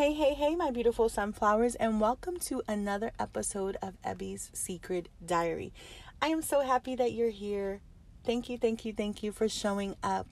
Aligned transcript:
Hey, 0.00 0.14
hey, 0.14 0.32
hey, 0.32 0.56
my 0.56 0.70
beautiful 0.70 1.10
sunflowers, 1.10 1.74
and 1.74 2.00
welcome 2.00 2.38
to 2.38 2.62
another 2.66 3.12
episode 3.18 3.76
of 3.82 4.00
Ebby's 4.00 4.50
Secret 4.54 5.10
Diary. 5.22 5.74
I 6.22 6.28
am 6.28 6.40
so 6.40 6.62
happy 6.62 6.96
that 6.96 7.12
you're 7.12 7.28
here. 7.28 7.82
Thank 8.24 8.48
you, 8.48 8.56
thank 8.56 8.86
you, 8.86 8.94
thank 8.94 9.22
you 9.22 9.30
for 9.30 9.46
showing 9.46 9.96
up. 10.02 10.26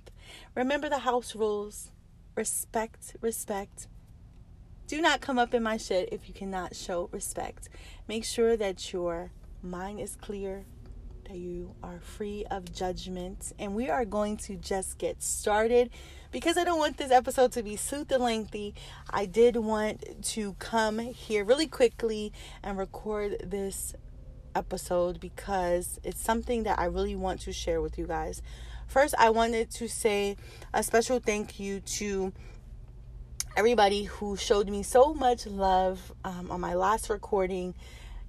Remember 0.55 0.89
the 0.89 1.01
house 1.01 1.35
rules 1.35 1.91
respect, 2.35 3.15
respect. 3.21 3.89
Do 4.87 5.03
not 5.03 5.21
come 5.21 5.39
up 5.39 5.53
in 5.53 5.65
my 5.65 5.77
shit 5.77 6.09
if 6.13 6.29
you 6.29 6.33
cannot 6.33 6.75
show 6.75 7.11
respect. 7.13 7.69
Make 8.09 8.25
sure 8.25 8.57
that 8.57 8.91
your 8.91 9.33
mind 9.63 10.01
is 10.01 10.17
clear, 10.17 10.65
that 11.29 11.37
you 11.37 11.75
are 11.83 12.01
free 12.01 12.47
of 12.51 12.73
judgment. 12.73 13.53
And 13.59 13.75
we 13.75 13.91
are 13.91 14.07
going 14.07 14.39
to 14.39 14.57
just 14.57 14.97
get 14.97 15.23
started. 15.23 15.91
Because 16.31 16.59
I 16.59 16.65
don't 16.65 16.79
want 16.79 16.99
this 16.99 17.11
episode 17.11 17.53
to 17.53 17.63
be 17.63 17.77
super 17.77 18.19
lengthy, 18.19 18.75
I 19.09 19.25
did 19.25 19.57
want 19.57 20.23
to 20.35 20.53
come 20.55 20.99
here 20.99 21.43
really 21.43 21.67
quickly 21.67 22.33
and 22.63 22.77
record 22.77 23.37
this 23.43 23.95
episode 24.55 25.21
because 25.21 25.99
it's 26.05 26.21
something 26.21 26.65
that 26.65 26.79
I 26.79 26.87
really 26.87 27.17
want 27.17 27.41
to 27.43 27.53
share 27.53 27.81
with 27.81 27.97
you 27.97 28.07
guys. 28.07 28.43
First, 28.89 29.15
I 29.19 29.31
wanted 29.31 29.71
to 29.73 29.89
say 29.89 30.37
a 30.75 30.83
special 30.83 31.19
thank 31.19 31.59
you 31.59 31.81
to 31.81 32.33
everybody 33.57 34.05
who 34.05 34.37
showed 34.37 34.69
me 34.69 34.83
so 34.83 35.15
much 35.15 35.47
love 35.47 36.13
um, 36.25 36.51
on 36.51 36.61
my 36.61 36.75
last 36.75 37.09
recording. 37.09 37.75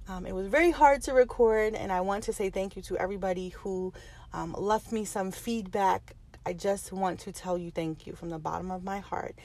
Um, 0.08 0.24
it 0.26 0.34
was 0.34 0.46
very 0.46 0.70
hard 0.70 1.02
to 1.02 1.12
record, 1.12 1.74
and 1.74 1.92
I 1.92 2.00
want 2.00 2.24
to 2.24 2.32
say 2.32 2.50
thank 2.50 2.76
you 2.76 2.82
to 2.82 2.96
everybody 2.96 3.50
who 3.50 3.92
um, 4.32 4.54
left 4.58 4.90
me 4.90 5.04
some 5.04 5.30
feedback. 5.30 6.14
I 6.44 6.52
just 6.52 6.92
want 6.92 7.20
to 7.20 7.32
tell 7.32 7.58
you 7.58 7.70
thank 7.70 8.06
you 8.06 8.14
from 8.14 8.30
the 8.30 8.38
bottom 8.38 8.70
of 8.70 8.82
my 8.82 9.00
heart. 9.00 9.36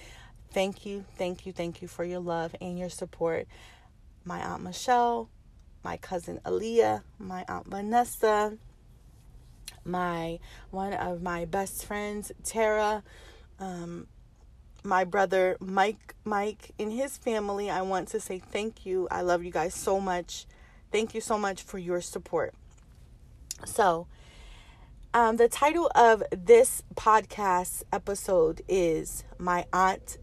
Thank 0.51 0.85
you, 0.85 1.05
thank 1.17 1.45
you, 1.45 1.51
thank 1.51 1.81
you 1.81 1.87
for 1.87 2.03
your 2.03 2.19
love 2.19 2.55
and 2.61 2.79
your 2.79 2.89
support. 2.89 3.47
My 4.23 4.39
Aunt 4.39 4.63
Michelle, 4.63 5.29
my 5.83 5.97
cousin 5.97 6.39
Aaliyah, 6.45 7.03
my 7.19 7.45
Aunt 7.47 7.67
Vanessa, 7.67 8.57
my 9.83 10.39
one 10.71 10.93
of 10.93 11.21
my 11.21 11.45
best 11.45 11.85
friends, 11.85 12.31
Tara, 12.43 13.03
um, 13.59 14.07
my 14.83 15.03
brother 15.03 15.57
Mike, 15.59 16.15
Mike, 16.23 16.71
and 16.79 16.91
his 16.91 17.17
family. 17.17 17.69
I 17.69 17.81
want 17.81 18.07
to 18.09 18.19
say 18.19 18.39
thank 18.39 18.85
you. 18.85 19.07
I 19.11 19.21
love 19.21 19.43
you 19.43 19.51
guys 19.51 19.73
so 19.73 19.99
much. 19.99 20.45
Thank 20.91 21.13
you 21.13 21.21
so 21.21 21.37
much 21.37 21.61
for 21.61 21.77
your 21.77 22.01
support. 22.01 22.53
So, 23.65 24.07
um, 25.15 25.37
the 25.37 25.47
title 25.47 25.89
of 25.95 26.23
this 26.29 26.83
podcast 26.93 27.83
episode 27.93 28.61
is 28.67 29.23
My 29.37 29.65
Aunt 29.71 30.17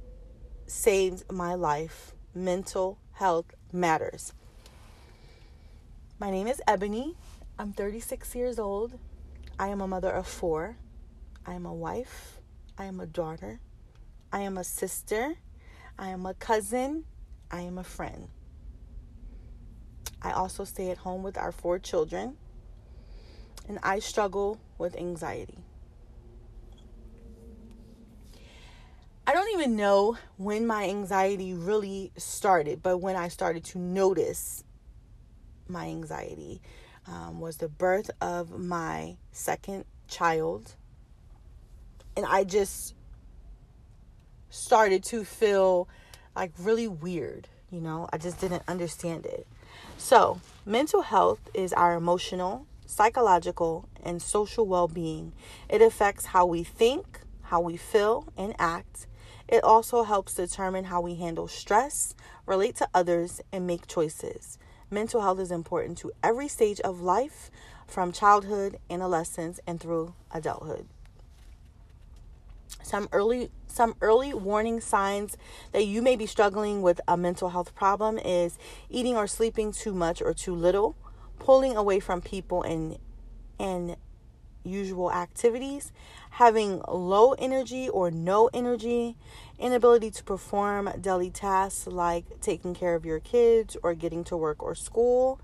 Saved 0.67 1.25
My 1.33 1.55
Life 1.55 2.13
Mental 2.35 2.99
Health 3.13 3.55
Matters. 3.73 4.35
My 6.19 6.31
name 6.31 6.47
is 6.47 6.61
Ebony. 6.69 7.17
I'm 7.59 7.73
36 7.73 8.35
years 8.35 8.59
old. 8.59 8.99
I 9.59 9.69
am 9.69 9.81
a 9.81 9.89
mother 9.89 10.11
of 10.11 10.27
four. 10.27 10.77
I 11.47 11.55
am 11.55 11.65
a 11.65 11.73
wife. 11.73 12.39
I 12.77 12.85
am 12.85 13.01
a 13.01 13.07
daughter. 13.07 13.61
I 14.31 14.41
am 14.41 14.59
a 14.59 14.65
sister. 14.65 15.37
I 15.99 16.11
am 16.11 16.27
a 16.27 16.35
cousin. 16.35 17.05
I 17.51 17.63
am 17.63 17.79
a 17.79 17.85
friend. 17.85 18.29
I 20.21 20.33
also 20.33 20.65
stay 20.65 20.91
at 20.91 20.99
home 20.99 21.23
with 21.23 21.39
our 21.39 21.51
four 21.51 21.79
children, 21.79 22.37
and 23.73 23.81
I 23.83 24.01
struggle 24.01 24.61
with 24.77 24.95
anxiety. 24.97 25.57
I 29.27 29.33
don't 29.33 29.51
even 29.55 29.77
know 29.77 30.19
when 30.37 30.67
my 30.67 30.85
anxiety 30.91 31.55
really 31.55 32.13
started, 32.19 32.83
but 32.83 32.99
when 32.99 33.17
I 33.17 33.29
started 33.29 33.65
to 33.65 33.79
notice 33.79 34.63
my 35.69 35.87
anxiety 35.87 36.61
um, 37.07 37.41
was 37.41 37.57
the 37.57 37.69
birth 37.71 38.11
of 38.21 38.51
my 38.51 39.17
second 39.31 39.87
child. 40.07 40.75
And 42.15 42.27
I 42.27 42.45
just 42.45 42.95
started 44.51 45.03
to 45.05 45.25
feel 45.25 45.89
like 46.37 46.53
really 46.59 46.89
weird, 46.89 47.49
you 47.71 47.81
know, 47.81 48.07
I 48.13 48.19
just 48.19 48.39
didn't 48.39 48.65
understand 48.69 49.25
it. 49.25 49.47
So, 49.97 50.43
mental 50.67 51.01
health 51.01 51.49
is 51.55 51.73
our 51.73 51.95
emotional, 51.95 52.67
psychological, 52.93 53.89
and 54.03 54.21
social 54.21 54.67
well 54.67 54.89
being. 54.89 55.33
It 55.69 55.83
affects 55.83 56.27
how 56.27 56.47
we 56.47 56.63
think, 56.63 57.21
how 57.43 57.61
we 57.61 57.77
feel, 57.77 58.29
and 58.37 58.55
act. 58.59 59.07
It 59.49 59.65
also 59.65 60.03
helps 60.05 60.35
determine 60.35 60.85
how 60.85 61.01
we 61.01 61.17
handle 61.17 61.49
stress, 61.49 62.15
relate 62.47 62.77
to 62.77 62.89
others, 62.95 63.41
and 63.53 63.67
make 63.67 63.87
choices. 63.87 64.59
Mental 64.91 65.23
health 65.23 65.41
is 65.41 65.51
important 65.51 65.99
to 65.99 66.13
every 66.23 66.49
stage 66.49 66.81
of 66.81 67.01
life, 67.01 67.51
from 67.87 68.13
childhood, 68.13 68.79
adolescence, 68.91 69.61
and 69.67 69.81
through 69.81 70.15
adulthood. 70.31 70.87
Some 72.83 73.09
early 73.13 73.51
some 73.67 73.95
early 74.03 74.35
warning 74.35 74.81
signs 74.81 75.37
that 75.73 75.87
you 75.87 76.03
may 76.03 76.15
be 76.15 76.27
struggling 76.27 76.83
with 76.83 77.01
a 77.09 77.17
mental 77.17 77.51
health 77.51 77.75
problem 77.75 78.19
is 78.19 78.59
eating 78.91 79.17
or 79.17 79.27
sleeping 79.27 79.73
too 79.73 79.95
much 79.95 80.21
or 80.21 80.35
too 80.35 80.55
little, 80.55 80.95
pulling 81.39 81.77
away 81.77 82.01
from 82.01 82.21
people 82.21 82.63
and 82.63 82.99
and 83.59 83.97
usual 84.65 85.11
activities, 85.13 85.93
having 86.31 86.83
low 86.89 87.33
energy 87.33 87.89
or 87.89 88.11
no 88.11 88.49
energy, 88.53 89.17
inability 89.59 90.11
to 90.11 90.25
perform 90.25 90.91
daily 91.01 91.31
tasks 91.31 91.87
like 91.87 92.41
taking 92.41 92.75
care 92.75 92.95
of 92.95 93.05
your 93.05 93.21
kids 93.21 93.77
or 93.83 93.95
getting 93.95 94.25
to 94.25 94.37
work 94.37 94.63
or 94.63 94.75
school, 94.75 95.41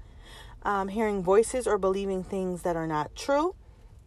um, 0.62 0.88
hearing 0.88 1.22
voices 1.22 1.66
or 1.66 1.78
believing 1.78 2.22
things 2.22 2.62
that 2.62 2.76
are 2.76 2.86
not 2.86 3.14
true, 3.14 3.54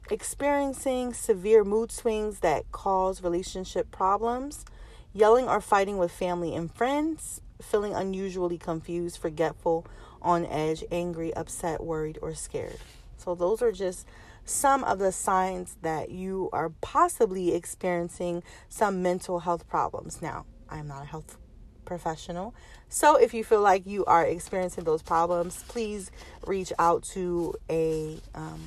experiencing 0.10 1.14
severe 1.14 1.64
mood 1.64 1.92
swings 1.92 2.40
that 2.40 2.72
cause 2.72 3.22
relationship 3.24 3.92
problems, 3.92 4.66
yelling 5.14 5.48
or 5.48 5.62
fighting 5.62 5.98
with 5.98 6.12
family 6.12 6.56
and 6.56 6.74
friends, 6.74 7.42
feeling 7.62 7.94
unusually 7.94 8.58
confused, 8.58 9.18
forgetful, 9.18 9.86
on 10.22 10.46
edge, 10.46 10.84
angry, 10.92 11.34
upset, 11.34 11.84
worried, 11.84 12.20
or 12.22 12.34
scared. 12.34 12.78
So, 13.18 13.36
those 13.36 13.62
are 13.62 13.72
just 13.72 14.08
some 14.46 14.84
of 14.84 15.00
the 15.00 15.12
signs 15.12 15.78
that 15.82 16.10
you 16.10 16.50
are 16.52 16.70
possibly 16.82 17.54
experiencing 17.54 18.44
some 18.70 19.02
mental 19.02 19.40
health 19.40 19.68
problems. 19.68 20.22
Now, 20.22 20.46
I'm 20.70 20.88
not 20.88 21.04
a 21.04 21.06
health 21.06 21.38
professional. 21.86 22.56
So, 22.90 23.16
if 23.16 23.34
you 23.34 23.44
feel 23.44 23.62
like 23.62 23.86
you 23.86 24.06
are 24.06 24.26
experiencing 24.26 24.84
those 24.84 25.02
problems, 25.02 25.64
please 25.68 26.12
reach 26.46 26.74
out 26.80 27.04
to 27.14 27.56
a 27.70 28.20
um, 28.34 28.62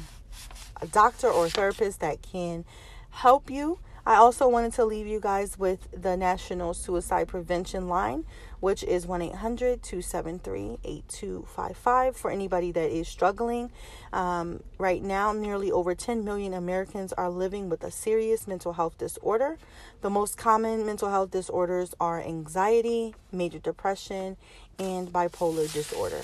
a 0.81 0.87
doctor 0.87 1.29
or 1.29 1.47
a 1.47 1.51
therapist 1.51 2.01
that 2.01 2.23
can 2.23 2.65
help 3.11 3.51
you. 3.51 3.79
I 4.07 4.17
also 4.17 4.47
wanted 4.49 4.75
to 4.75 4.85
leave 4.85 5.07
you 5.07 5.19
guys 5.19 5.59
with 5.59 5.89
the 5.91 6.15
National 6.15 6.75
Suicide 6.75 7.27
Prevention 7.27 7.89
Line, 7.89 8.27
which 8.61 8.85
is 8.85 9.07
1 9.07 9.23
800 9.23 9.83
273 9.83 10.79
8255 10.85 12.15
for 12.15 12.31
anybody 12.31 12.71
that 12.73 12.91
is 12.91 13.09
struggling. 13.09 13.71
Um, 14.13 14.63
right 14.77 15.03
now, 15.03 15.33
nearly 15.33 15.73
over 15.73 15.95
10 15.95 16.23
million 16.23 16.53
Americans 16.53 17.15
are 17.15 17.31
living 17.31 17.71
with 17.71 17.83
a 17.83 17.91
serious 17.91 18.47
mental 18.47 18.75
health 18.75 18.99
disorder. 18.99 19.57
The 20.03 20.11
most 20.11 20.37
common 20.37 20.85
mental 20.85 21.09
health 21.09 21.31
disorders 21.31 21.95
are 21.99 22.21
anxiety, 22.21 23.15
major 23.33 23.59
depression, 23.59 24.37
and 24.79 25.11
bipolar 25.11 25.73
disorder. 25.73 26.21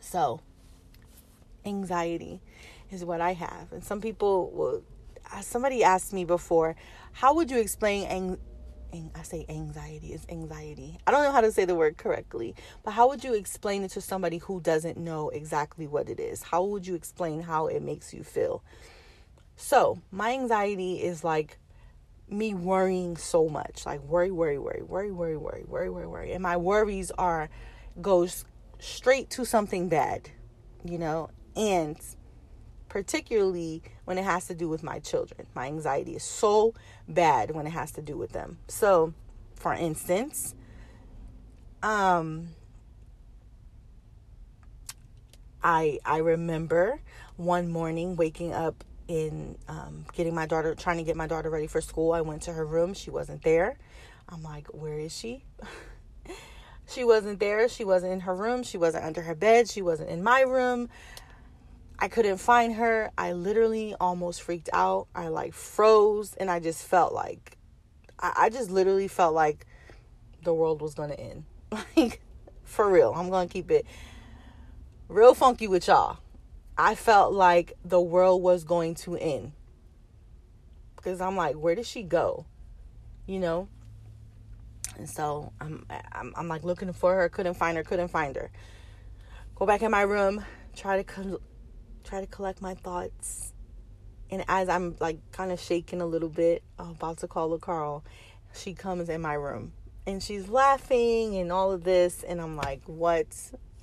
So, 0.00 0.42
anxiety 1.64 2.40
is 2.90 3.06
what 3.06 3.22
I 3.22 3.32
have. 3.32 3.72
And 3.72 3.82
some 3.82 4.02
people 4.02 4.50
will, 4.50 4.82
somebody 5.40 5.84
asked 5.84 6.12
me 6.12 6.24
before, 6.24 6.76
how 7.12 7.34
would 7.34 7.50
you 7.50 7.58
explain 7.58 8.06
ang- 8.06 8.38
I 9.14 9.22
say 9.22 9.44
anxiety 9.48 10.12
is 10.12 10.24
anxiety. 10.28 10.98
I 11.06 11.10
don't 11.10 11.22
know 11.22 11.32
how 11.32 11.40
to 11.40 11.52
say 11.52 11.64
the 11.64 11.74
word 11.74 11.98
correctly, 11.98 12.54
but 12.82 12.92
how 12.92 13.08
would 13.08 13.24
you 13.24 13.34
explain 13.34 13.82
it 13.82 13.90
to 13.90 14.00
somebody 14.00 14.38
who 14.38 14.60
doesn't 14.60 14.96
know 14.96 15.28
exactly 15.28 15.86
what 15.86 16.08
it 16.08 16.18
is? 16.20 16.42
How 16.42 16.64
would 16.64 16.86
you 16.86 16.94
explain 16.94 17.42
how 17.42 17.66
it 17.66 17.82
makes 17.82 18.14
you 18.14 18.22
feel? 18.22 18.62
So, 19.56 20.00
my 20.10 20.32
anxiety 20.32 21.02
is 21.02 21.24
like 21.24 21.58
me 22.28 22.54
worrying 22.54 23.16
so 23.16 23.48
much, 23.48 23.86
like 23.86 24.02
worry, 24.02 24.30
worry, 24.30 24.58
worry, 24.58 24.82
worry, 24.82 25.12
worry, 25.12 25.36
worry, 25.36 25.64
worry, 25.64 25.90
worry, 25.90 26.06
worry. 26.06 26.32
And 26.32 26.42
my 26.42 26.56
worries 26.56 27.10
are 27.12 27.48
goes 28.00 28.44
straight 28.78 29.30
to 29.30 29.44
something 29.44 29.88
bad, 29.88 30.30
you 30.84 30.98
know? 30.98 31.30
And 31.54 31.96
particularly 32.88 33.82
when 34.04 34.18
it 34.18 34.24
has 34.24 34.46
to 34.46 34.54
do 34.54 34.68
with 34.68 34.82
my 34.82 34.98
children. 34.98 35.46
My 35.54 35.66
anxiety 35.66 36.14
is 36.14 36.22
so 36.22 36.74
bad 37.08 37.50
when 37.52 37.66
it 37.66 37.70
has 37.70 37.92
to 37.92 38.02
do 38.02 38.16
with 38.16 38.32
them. 38.32 38.58
So, 38.68 39.14
for 39.54 39.74
instance, 39.74 40.54
um 41.82 42.48
I 45.62 45.98
I 46.04 46.18
remember 46.18 47.00
one 47.36 47.68
morning 47.68 48.16
waking 48.16 48.52
up 48.52 48.84
in 49.08 49.56
um, 49.68 50.04
getting 50.12 50.34
my 50.34 50.46
daughter 50.46 50.74
trying 50.74 50.98
to 50.98 51.02
get 51.04 51.16
my 51.16 51.26
daughter 51.26 51.50
ready 51.50 51.66
for 51.66 51.80
school. 51.80 52.12
I 52.12 52.20
went 52.20 52.42
to 52.42 52.52
her 52.52 52.64
room, 52.64 52.94
she 52.94 53.10
wasn't 53.10 53.42
there. 53.42 53.76
I'm 54.28 54.42
like, 54.42 54.66
where 54.68 54.98
is 54.98 55.16
she? 55.16 55.44
she 56.88 57.04
wasn't 57.04 57.38
there. 57.38 57.68
She 57.68 57.84
wasn't 57.84 58.12
in 58.12 58.20
her 58.20 58.34
room. 58.34 58.62
She 58.62 58.78
wasn't 58.78 59.04
under 59.04 59.22
her 59.22 59.34
bed. 59.34 59.68
She 59.68 59.82
wasn't 59.82 60.10
in 60.10 60.22
my 60.22 60.40
room. 60.40 60.88
I 61.98 62.08
couldn't 62.08 62.38
find 62.38 62.74
her. 62.74 63.10
I 63.16 63.32
literally 63.32 63.94
almost 64.00 64.42
freaked 64.42 64.68
out. 64.72 65.06
I 65.14 65.28
like 65.28 65.54
froze 65.54 66.34
and 66.34 66.50
I 66.50 66.60
just 66.60 66.84
felt 66.84 67.12
like, 67.12 67.56
I, 68.18 68.32
I 68.36 68.50
just 68.50 68.70
literally 68.70 69.08
felt 69.08 69.34
like 69.34 69.66
the 70.42 70.52
world 70.52 70.82
was 70.82 70.94
to 71.10 71.20
end. 71.20 71.44
Like, 71.96 72.20
for 72.64 72.88
real. 72.90 73.12
I'm 73.14 73.30
to 73.48 73.52
keep 73.52 73.70
it 73.70 73.86
real 75.08 75.34
funky 75.34 75.66
with 75.66 75.86
y'all. 75.88 76.18
I 76.76 76.94
felt 76.94 77.32
like 77.32 77.72
the 77.84 78.00
world 78.00 78.42
was 78.42 78.64
going 78.64 78.94
to 78.96 79.16
end. 79.16 79.52
Because 80.94 81.20
I'm 81.20 81.36
like, 81.36 81.56
where 81.56 81.74
did 81.74 81.86
she 81.86 82.02
go? 82.02 82.44
You 83.26 83.40
know? 83.40 83.68
And 84.96 85.08
so 85.08 85.52
I'm, 85.60 85.86
I'm, 86.12 86.34
I'm 86.36 86.48
like 86.48 86.64
looking 86.64 86.92
for 86.92 87.14
her, 87.14 87.28
couldn't 87.28 87.54
find 87.54 87.76
her, 87.76 87.82
couldn't 87.82 88.08
find 88.08 88.36
her. 88.36 88.50
Go 89.54 89.66
back 89.66 89.82
in 89.82 89.90
my 89.90 90.02
room, 90.02 90.44
try 90.74 91.02
to 91.02 91.40
try 92.06 92.20
to 92.20 92.26
collect 92.26 92.62
my 92.62 92.74
thoughts. 92.74 93.52
And 94.30 94.44
as 94.48 94.68
I'm 94.68 94.96
like 95.00 95.18
kind 95.32 95.52
of 95.52 95.60
shaking 95.60 96.00
a 96.00 96.06
little 96.06 96.28
bit, 96.28 96.62
I'm 96.78 96.90
about 96.90 97.18
to 97.18 97.28
call 97.28 97.56
LaCarl, 97.56 98.02
she 98.54 98.74
comes 98.74 99.08
in 99.08 99.20
my 99.20 99.34
room 99.34 99.72
and 100.06 100.22
she's 100.22 100.48
laughing 100.48 101.36
and 101.36 101.50
all 101.50 101.72
of 101.72 101.82
this, 101.82 102.22
and 102.22 102.40
I'm 102.40 102.56
like, 102.56 102.82
what? 102.86 103.26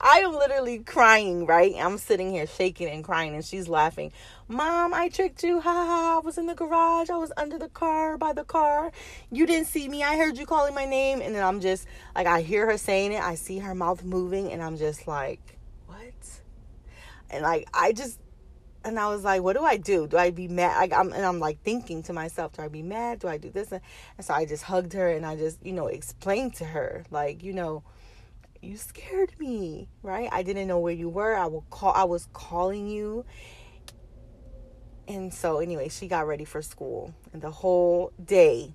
I 0.00 0.20
am 0.20 0.32
literally 0.32 0.78
crying, 0.78 1.44
right? 1.44 1.74
I'm 1.76 1.98
sitting 1.98 2.30
here 2.30 2.46
shaking 2.46 2.88
and 2.88 3.04
crying, 3.04 3.34
and 3.34 3.44
she's 3.44 3.68
laughing. 3.68 4.12
Mom, 4.48 4.94
I 4.94 5.08
tricked 5.08 5.42
you. 5.42 5.60
Ha 5.60 5.70
ha. 5.70 6.16
I 6.16 6.20
was 6.24 6.38
in 6.38 6.46
the 6.46 6.54
garage. 6.54 7.10
I 7.10 7.16
was 7.16 7.32
under 7.36 7.58
the 7.58 7.68
car, 7.68 8.16
by 8.16 8.32
the 8.32 8.44
car. 8.44 8.90
You 9.30 9.46
didn't 9.46 9.66
see 9.66 9.88
me. 9.88 10.02
I 10.02 10.16
heard 10.16 10.38
you 10.38 10.46
calling 10.46 10.74
my 10.74 10.86
name. 10.86 11.20
And 11.20 11.34
then 11.34 11.44
I'm 11.44 11.60
just 11.60 11.86
like, 12.14 12.26
I 12.26 12.40
hear 12.40 12.64
her 12.66 12.78
saying 12.78 13.12
it. 13.12 13.22
I 13.22 13.34
see 13.34 13.58
her 13.58 13.74
mouth 13.74 14.04
moving, 14.04 14.52
and 14.52 14.62
I'm 14.62 14.78
just 14.78 15.06
like? 15.06 15.57
And 17.30 17.42
like, 17.42 17.68
I 17.74 17.92
just, 17.92 18.18
and 18.84 18.98
I 18.98 19.08
was 19.08 19.24
like, 19.24 19.42
what 19.42 19.56
do 19.56 19.64
I 19.64 19.76
do? 19.76 20.06
Do 20.06 20.16
I 20.16 20.30
be 20.30 20.48
mad? 20.48 20.76
Like, 20.76 20.92
I'm, 20.92 21.12
and 21.12 21.24
I'm 21.24 21.40
like 21.40 21.62
thinking 21.62 22.02
to 22.04 22.12
myself, 22.12 22.52
do 22.54 22.62
I 22.62 22.68
be 22.68 22.82
mad? 22.82 23.18
Do 23.20 23.28
I 23.28 23.38
do 23.38 23.50
this? 23.50 23.72
And 23.72 23.82
so 24.20 24.34
I 24.34 24.46
just 24.46 24.64
hugged 24.64 24.92
her 24.94 25.08
and 25.08 25.26
I 25.26 25.36
just, 25.36 25.64
you 25.64 25.72
know, 25.72 25.88
explained 25.88 26.54
to 26.54 26.64
her, 26.64 27.04
like, 27.10 27.42
you 27.42 27.52
know, 27.52 27.82
you 28.62 28.76
scared 28.76 29.34
me, 29.38 29.88
right? 30.02 30.28
I 30.32 30.42
didn't 30.42 30.68
know 30.68 30.78
where 30.78 30.94
you 30.94 31.08
were. 31.08 31.36
I 31.36 31.46
will 31.46 31.64
call 31.70 31.92
I 31.92 32.04
was 32.04 32.28
calling 32.32 32.88
you. 32.88 33.24
And 35.06 35.32
so 35.32 35.58
anyway, 35.58 35.88
she 35.88 36.06
got 36.06 36.26
ready 36.26 36.44
for 36.44 36.62
school. 36.62 37.14
And 37.32 37.40
the 37.42 37.50
whole 37.50 38.12
day 38.22 38.74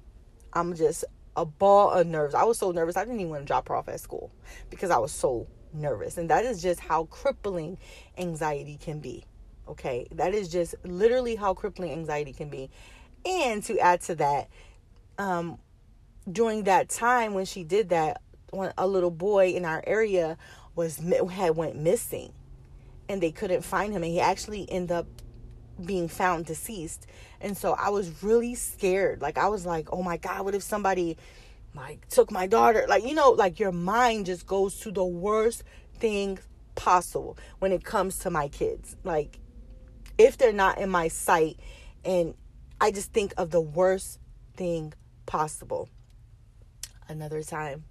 I'm 0.53 0.75
just 0.75 1.05
a 1.35 1.45
ball 1.45 1.91
of 1.91 2.07
nerves. 2.07 2.35
I 2.35 2.43
was 2.43 2.57
so 2.57 2.71
nervous. 2.71 2.95
I 2.95 3.03
didn't 3.03 3.19
even 3.19 3.31
want 3.31 3.41
to 3.43 3.47
drop 3.47 3.67
her 3.69 3.75
off 3.75 3.89
at 3.89 3.99
school 3.99 4.31
because 4.69 4.91
I 4.91 4.97
was 4.97 5.11
so 5.11 5.47
nervous. 5.73 6.17
And 6.17 6.29
that 6.29 6.45
is 6.45 6.61
just 6.61 6.79
how 6.79 7.05
crippling 7.05 7.77
anxiety 8.17 8.77
can 8.81 8.99
be. 8.99 9.25
Okay? 9.67 10.07
That 10.11 10.33
is 10.33 10.49
just 10.49 10.75
literally 10.83 11.35
how 11.35 11.53
crippling 11.53 11.91
anxiety 11.91 12.33
can 12.33 12.49
be. 12.49 12.69
And 13.25 13.63
to 13.63 13.79
add 13.79 14.01
to 14.01 14.15
that, 14.15 14.49
um 15.17 15.59
during 16.31 16.63
that 16.63 16.89
time 16.89 17.33
when 17.33 17.45
she 17.45 17.63
did 17.63 17.89
that, 17.89 18.21
when 18.51 18.71
a 18.77 18.87
little 18.87 19.11
boy 19.11 19.49
in 19.49 19.65
our 19.65 19.83
area 19.85 20.37
was 20.75 20.97
had 21.31 21.55
went 21.55 21.75
missing 21.75 22.33
and 23.09 23.21
they 23.21 23.31
couldn't 23.31 23.63
find 23.63 23.93
him 23.93 24.03
and 24.03 24.11
he 24.11 24.19
actually 24.19 24.69
ended 24.71 24.91
up 24.91 25.07
being 25.83 26.07
found 26.07 26.45
deceased 26.45 27.07
and 27.41 27.57
so 27.57 27.73
i 27.73 27.89
was 27.89 28.23
really 28.23 28.53
scared 28.53 29.21
like 29.21 29.37
i 29.39 29.47
was 29.47 29.65
like 29.65 29.87
oh 29.91 30.03
my 30.03 30.17
god 30.17 30.45
what 30.45 30.53
if 30.53 30.61
somebody 30.61 31.17
like 31.75 32.07
took 32.09 32.31
my 32.31 32.47
daughter 32.47 32.85
like 32.87 33.03
you 33.03 33.15
know 33.15 33.31
like 33.31 33.59
your 33.59 33.71
mind 33.71 34.25
just 34.25 34.45
goes 34.45 34.79
to 34.79 34.91
the 34.91 35.03
worst 35.03 35.63
thing 35.97 36.37
possible 36.75 37.37
when 37.59 37.71
it 37.71 37.83
comes 37.83 38.19
to 38.19 38.29
my 38.29 38.47
kids 38.47 38.95
like 39.03 39.39
if 40.17 40.37
they're 40.37 40.53
not 40.53 40.77
in 40.77 40.89
my 40.89 41.07
sight 41.07 41.57
and 42.05 42.33
i 42.79 42.91
just 42.91 43.11
think 43.11 43.33
of 43.37 43.49
the 43.51 43.61
worst 43.61 44.19
thing 44.55 44.93
possible 45.25 45.89
another 47.07 47.41
time 47.43 47.83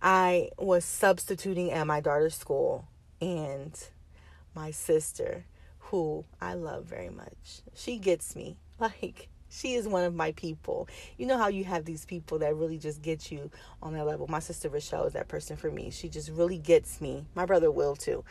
I 0.00 0.50
was 0.58 0.84
substituting 0.84 1.72
at 1.72 1.86
my 1.86 2.00
daughter's 2.00 2.36
school, 2.36 2.86
and 3.20 3.72
my 4.54 4.70
sister, 4.70 5.44
who 5.78 6.24
I 6.40 6.54
love 6.54 6.84
very 6.84 7.10
much, 7.10 7.62
she 7.74 7.98
gets 7.98 8.36
me. 8.36 8.58
Like, 8.80 9.28
she 9.48 9.74
is 9.74 9.88
one 9.88 10.04
of 10.04 10.14
my 10.14 10.32
people. 10.32 10.88
You 11.16 11.26
know 11.26 11.38
how 11.38 11.48
you 11.48 11.64
have 11.64 11.84
these 11.84 12.04
people 12.04 12.38
that 12.40 12.54
really 12.54 12.78
just 12.78 13.02
get 13.02 13.30
you 13.30 13.50
on 13.82 13.94
that 13.94 14.06
level. 14.06 14.26
My 14.28 14.40
sister 14.40 14.68
Rochelle 14.68 15.04
is 15.04 15.14
that 15.14 15.28
person 15.28 15.56
for 15.56 15.70
me. 15.70 15.90
She 15.90 16.08
just 16.08 16.30
really 16.30 16.58
gets 16.58 17.00
me. 17.00 17.24
My 17.34 17.46
brother 17.46 17.70
will 17.70 17.96
too. 17.96 18.24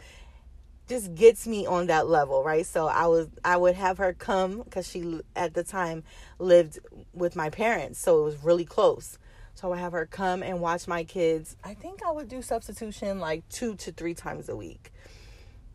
Just 0.87 1.15
gets 1.15 1.45
me 1.45 1.65
on 1.65 1.87
that 1.87 2.07
level, 2.07 2.43
right? 2.43 2.65
So 2.65 2.87
I 2.87 3.07
was 3.07 3.27
I 3.43 3.57
would 3.57 3.75
have 3.75 3.97
her 3.97 4.13
come 4.13 4.63
cuz 4.65 4.87
she 4.87 5.21
at 5.35 5.53
the 5.53 5.63
time 5.63 6.03
lived 6.39 6.79
with 7.13 7.35
my 7.35 7.49
parents, 7.49 7.99
so 7.99 8.19
it 8.21 8.23
was 8.23 8.43
really 8.43 8.65
close. 8.65 9.17
So 9.55 9.67
I 9.67 9.69
would 9.71 9.79
have 9.79 9.93
her 9.93 10.05
come 10.05 10.43
and 10.43 10.61
watch 10.61 10.87
my 10.87 11.03
kids. 11.03 11.57
I 11.63 11.73
think 11.73 12.03
I 12.05 12.11
would 12.11 12.29
do 12.29 12.41
substitution 12.41 13.19
like 13.19 13.47
two 13.49 13.75
to 13.77 13.91
three 13.91 14.13
times 14.13 14.49
a 14.49 14.55
week. 14.55 14.91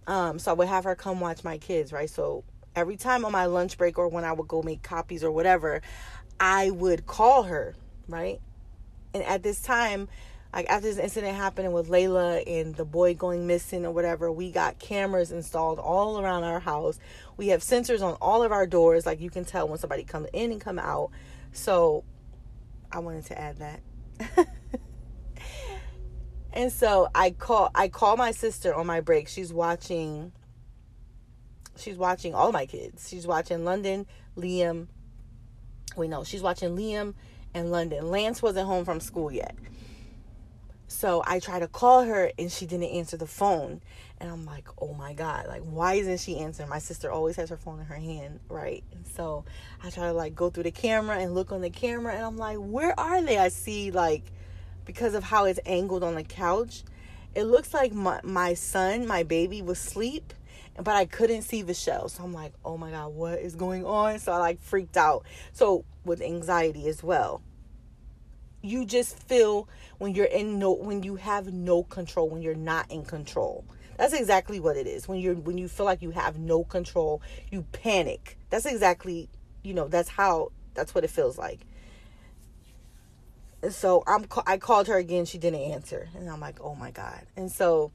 Um, 0.07 0.39
so 0.39 0.53
I 0.53 0.55
would 0.55 0.69
have 0.69 0.85
her 0.85 0.95
come 0.95 1.21
watch 1.21 1.45
my 1.45 1.59
kids, 1.59 1.93
right? 1.93 2.09
So 2.09 2.45
every 2.75 2.97
time 2.97 3.25
on 3.25 3.33
my 3.33 3.47
lunch 3.47 3.79
break 3.79 3.99
or 3.99 4.09
when 4.09 4.25
I 4.25 4.33
would 4.33 4.49
go 4.49 4.63
make 4.63 4.83
copies 4.83 5.23
or 5.25 5.31
whatever, 5.31 5.83
I 6.41 6.71
would 6.71 7.07
call 7.07 7.45
her, 7.45 7.75
right? 8.09 8.41
And 9.15 9.23
at 9.25 9.43
this 9.43 9.61
time, 9.61 10.09
like 10.53 10.69
after 10.69 10.87
this 10.87 10.99
incident 10.99 11.37
happening 11.37 11.73
with 11.73 11.89
Layla 11.89 12.43
and 12.47 12.75
the 12.75 12.85
boy 12.85 13.15
going 13.15 13.47
missing 13.47 13.87
or 13.87 13.91
whatever, 13.91 14.31
we 14.31 14.51
got 14.51 14.79
cameras 14.79 15.33
installed 15.33 15.79
all 15.79 16.21
around 16.21 16.45
our 16.45 16.61
house. 16.61 16.99
We 17.37 17.49
have 17.49 17.61
sensors 17.61 18.03
on 18.03 18.15
all 18.21 18.43
of 18.43 18.53
our 18.53 18.67
doors, 18.67 19.07
like 19.07 19.21
you 19.21 19.31
can 19.31 19.45
tell 19.45 19.67
when 19.69 19.79
somebody 19.79 20.05
comes 20.05 20.29
in 20.33 20.53
and 20.53 20.61
come 20.61 20.79
out. 20.79 21.11
So 21.53 22.05
I 22.91 22.99
wanted 22.99 23.25
to 23.27 23.41
add 23.41 23.59
that. 23.59 24.47
and 26.53 26.71
so 26.71 27.09
I 27.15 27.31
call 27.31 27.71
I 27.75 27.89
call 27.89 28.17
my 28.17 28.33
sister 28.33 28.75
on 28.75 28.87
my 28.87 29.01
break. 29.01 29.29
She's 29.29 29.53
watching 29.53 30.33
she's 31.77 31.97
watching 31.97 32.35
all 32.35 32.53
my 32.53 32.67
kids. 32.67 33.09
She's 33.09 33.27
watching 33.27 33.65
London, 33.65 34.07
Liam. 34.37 34.89
Wait, 35.97 36.11
no, 36.11 36.25
she's 36.25 36.43
watching 36.43 36.77
Liam 36.77 37.15
and 37.55 37.71
London. 37.71 38.11
Lance 38.11 38.43
wasn't 38.43 38.67
home 38.67 38.85
from 38.85 39.01
school 39.01 39.31
yet. 39.31 39.55
So 40.93 41.23
I 41.27 41.39
tried 41.39 41.61
to 41.61 41.69
call 41.69 42.05
her 42.05 42.31
and 42.39 42.53
she 42.53 42.67
didn't 42.67 42.91
answer 42.91 43.17
the 43.17 43.27
phone. 43.27 43.81
And 44.19 44.31
I'm 44.31 44.45
like, 44.45 44.69
oh 44.81 44.93
my 44.93 45.15
God, 45.15 45.47
like, 45.49 45.63
why 45.63 45.95
isn't 45.95 46.21
she 46.21 46.39
answering? 46.39 46.69
My 46.69 46.79
sister 46.79 47.11
always 47.11 47.35
has 47.37 47.49
her 47.51 47.57
phone 47.57 47.81
in 47.81 47.87
her 47.87 47.97
hand, 47.97 48.41
right? 48.49 48.85
And 48.93 49.07
so 49.07 49.45
I 49.83 49.91
try 49.91 50.09
to 50.09 50.13
like 50.13 50.35
go 50.35 50.51
through 50.51 50.63
the 50.65 50.71
camera 50.71 51.19
and 51.19 51.35
look 51.35 51.51
on 51.51 51.63
the 51.63 51.71
camera 51.71 52.15
and 52.15 52.25
I'm 52.25 52.37
like, 52.37 52.59
where 52.59 52.99
are 53.01 53.23
they? 53.23 53.39
I 53.39 53.49
see 53.49 53.91
like, 53.91 54.31
because 54.85 55.15
of 55.15 55.25
how 55.25 55.47
it's 55.47 55.59
angled 55.67 56.05
on 56.05 56.15
the 56.15 56.25
couch, 56.25 56.85
it 57.35 57.45
looks 57.45 57.73
like 57.73 57.93
my, 57.93 58.21
my 58.23 58.55
son, 58.55 59.07
my 59.07 59.23
baby, 59.23 59.63
was 59.63 59.79
asleep, 59.79 60.35
but 60.77 60.95
I 60.95 61.05
couldn't 61.05 61.43
see 61.43 61.63
Michelle. 61.63 62.09
So 62.09 62.23
I'm 62.23 62.33
like, 62.33 62.53
oh 62.65 62.77
my 62.77 62.91
God, 62.91 63.15
what 63.15 63.39
is 63.39 63.55
going 63.55 63.85
on? 63.85 64.19
So 64.19 64.33
I 64.33 64.39
like 64.39 64.61
freaked 64.61 64.97
out. 64.97 65.25
So 65.53 65.85
with 66.05 66.21
anxiety 66.21 66.89
as 66.89 67.03
well. 67.03 67.43
You 68.63 68.85
just 68.85 69.19
feel 69.19 69.69
when 69.99 70.15
you're 70.15 70.27
in 70.27 70.59
no 70.59 70.73
when 70.73 71.03
you 71.03 71.17
have 71.17 71.53
no 71.53 71.83
control, 71.83 72.29
when 72.29 72.43
you're 72.43 72.55
not 72.55 72.91
in 72.91 73.05
control. 73.05 73.65
That's 73.99 74.15
exactly 74.15 74.61
what 74.61 74.77
it 74.77 74.87
is. 74.87 75.09
When 75.09 75.19
you're 75.19 75.35
when 75.35 75.59
you 75.59 75.69
feel 75.69 75.87
like 75.87 76.01
you 76.01 76.11
have 76.11 76.39
no 76.39 76.65
control, 76.65 77.23
you 77.51 77.63
panic. 77.73 78.39
That's 78.51 78.67
exactly, 78.67 79.29
you 79.63 79.75
know, 79.75 79.89
that's 79.89 80.09
how 80.09 80.53
that's 80.75 80.95
what 80.95 81.05
it 81.05 81.11
feels 81.11 81.39
like. 81.39 81.61
So 83.71 84.03
I'm 84.07 84.27
I 84.47 84.59
called 84.59 84.89
her 84.89 84.97
again, 84.97 85.25
she 85.25 85.39
didn't 85.39 85.61
answer. 85.61 86.09
And 86.17 86.29
I'm 86.29 86.41
like, 86.41 86.61
"Oh 86.61 86.75
my 86.75 86.91
god." 86.91 87.27
And 87.37 87.51
so 87.51 87.93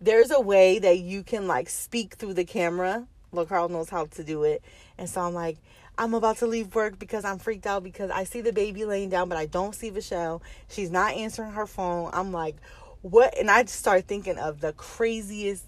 there's 0.00 0.30
a 0.30 0.40
way 0.40 0.78
that 0.78 0.98
you 0.98 1.22
can 1.22 1.46
like 1.46 1.68
speak 1.68 2.14
through 2.14 2.34
the 2.34 2.44
camera. 2.44 3.06
Well, 3.30 3.46
Carl 3.46 3.68
knows 3.68 3.90
how 3.90 4.06
to 4.06 4.24
do 4.24 4.44
it. 4.44 4.62
And 4.96 5.08
so 5.08 5.20
I'm 5.20 5.34
like, 5.34 5.58
I'm 5.98 6.14
about 6.14 6.38
to 6.38 6.46
leave 6.46 6.74
work 6.74 6.98
because 6.98 7.24
I'm 7.24 7.38
freaked 7.38 7.66
out 7.66 7.82
because 7.82 8.10
I 8.10 8.24
see 8.24 8.40
the 8.40 8.52
baby 8.52 8.84
laying 8.84 9.08
down, 9.08 9.28
but 9.28 9.38
I 9.38 9.46
don't 9.46 9.74
see 9.74 9.90
Michelle. 9.90 10.40
She's 10.68 10.90
not 10.90 11.14
answering 11.14 11.52
her 11.52 11.66
phone. 11.66 12.10
I'm 12.12 12.32
like, 12.32 12.56
what 13.04 13.36
and 13.38 13.50
i 13.50 13.62
just 13.62 13.78
start 13.78 14.06
thinking 14.06 14.38
of 14.38 14.62
the 14.62 14.72
craziest 14.72 15.66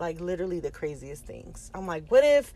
like 0.00 0.18
literally 0.20 0.58
the 0.58 0.70
craziest 0.70 1.22
things 1.26 1.70
i'm 1.74 1.86
like 1.86 2.10
what 2.10 2.24
if 2.24 2.54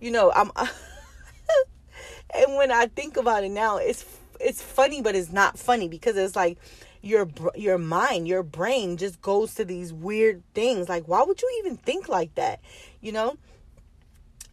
you 0.00 0.12
know 0.12 0.30
i'm 0.30 0.48
and 2.34 2.56
when 2.56 2.70
i 2.70 2.86
think 2.86 3.16
about 3.16 3.42
it 3.42 3.50
now 3.50 3.78
it's 3.78 4.04
it's 4.40 4.62
funny 4.62 5.02
but 5.02 5.14
it's 5.14 5.32
not 5.32 5.58
funny 5.58 5.88
because 5.88 6.16
it's 6.16 6.36
like 6.36 6.58
your 7.02 7.28
your 7.54 7.78
mind 7.78 8.26
your 8.26 8.42
brain 8.42 8.96
just 8.96 9.20
goes 9.22 9.54
to 9.54 9.64
these 9.64 9.92
weird 9.92 10.42
things 10.54 10.88
like 10.88 11.04
why 11.06 11.22
would 11.22 11.40
you 11.42 11.62
even 11.64 11.76
think 11.76 12.08
like 12.08 12.34
that 12.34 12.60
you 13.00 13.12
know 13.12 13.36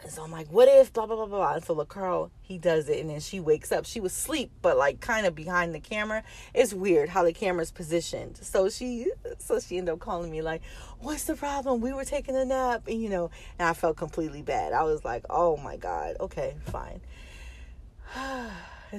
And 0.03 0.11
so 0.11 0.23
I'm 0.23 0.31
like, 0.31 0.47
what 0.47 0.67
if 0.67 0.91
blah 0.93 1.05
blah 1.05 1.15
blah 1.15 1.25
blah. 1.27 1.53
And 1.53 1.63
so 1.63 1.75
LaCarl, 1.75 2.31
he 2.41 2.57
does 2.57 2.89
it, 2.89 2.99
and 2.99 3.09
then 3.09 3.19
she 3.19 3.39
wakes 3.39 3.71
up. 3.71 3.85
She 3.85 3.99
was 3.99 4.13
asleep, 4.13 4.51
but 4.61 4.77
like 4.77 4.99
kind 4.99 5.25
of 5.27 5.35
behind 5.35 5.75
the 5.75 5.79
camera. 5.79 6.23
It's 6.53 6.73
weird 6.73 7.09
how 7.09 7.23
the 7.23 7.33
camera's 7.33 7.71
positioned. 7.71 8.37
So 8.37 8.69
she, 8.69 9.11
so 9.37 9.59
she 9.59 9.77
ended 9.77 9.93
up 9.93 9.99
calling 9.99 10.31
me 10.31 10.41
like, 10.41 10.61
"What's 10.99 11.25
the 11.25 11.35
problem? 11.35 11.81
We 11.81 11.93
were 11.93 12.05
taking 12.05 12.35
a 12.35 12.45
nap," 12.45 12.87
and 12.87 13.01
you 13.01 13.09
know, 13.09 13.29
and 13.59 13.67
I 13.67 13.73
felt 13.73 13.95
completely 13.97 14.41
bad. 14.41 14.73
I 14.73 14.83
was 14.83 15.05
like, 15.05 15.23
"Oh 15.29 15.57
my 15.57 15.77
god, 15.77 16.17
okay, 16.19 16.55
fine." 16.65 17.01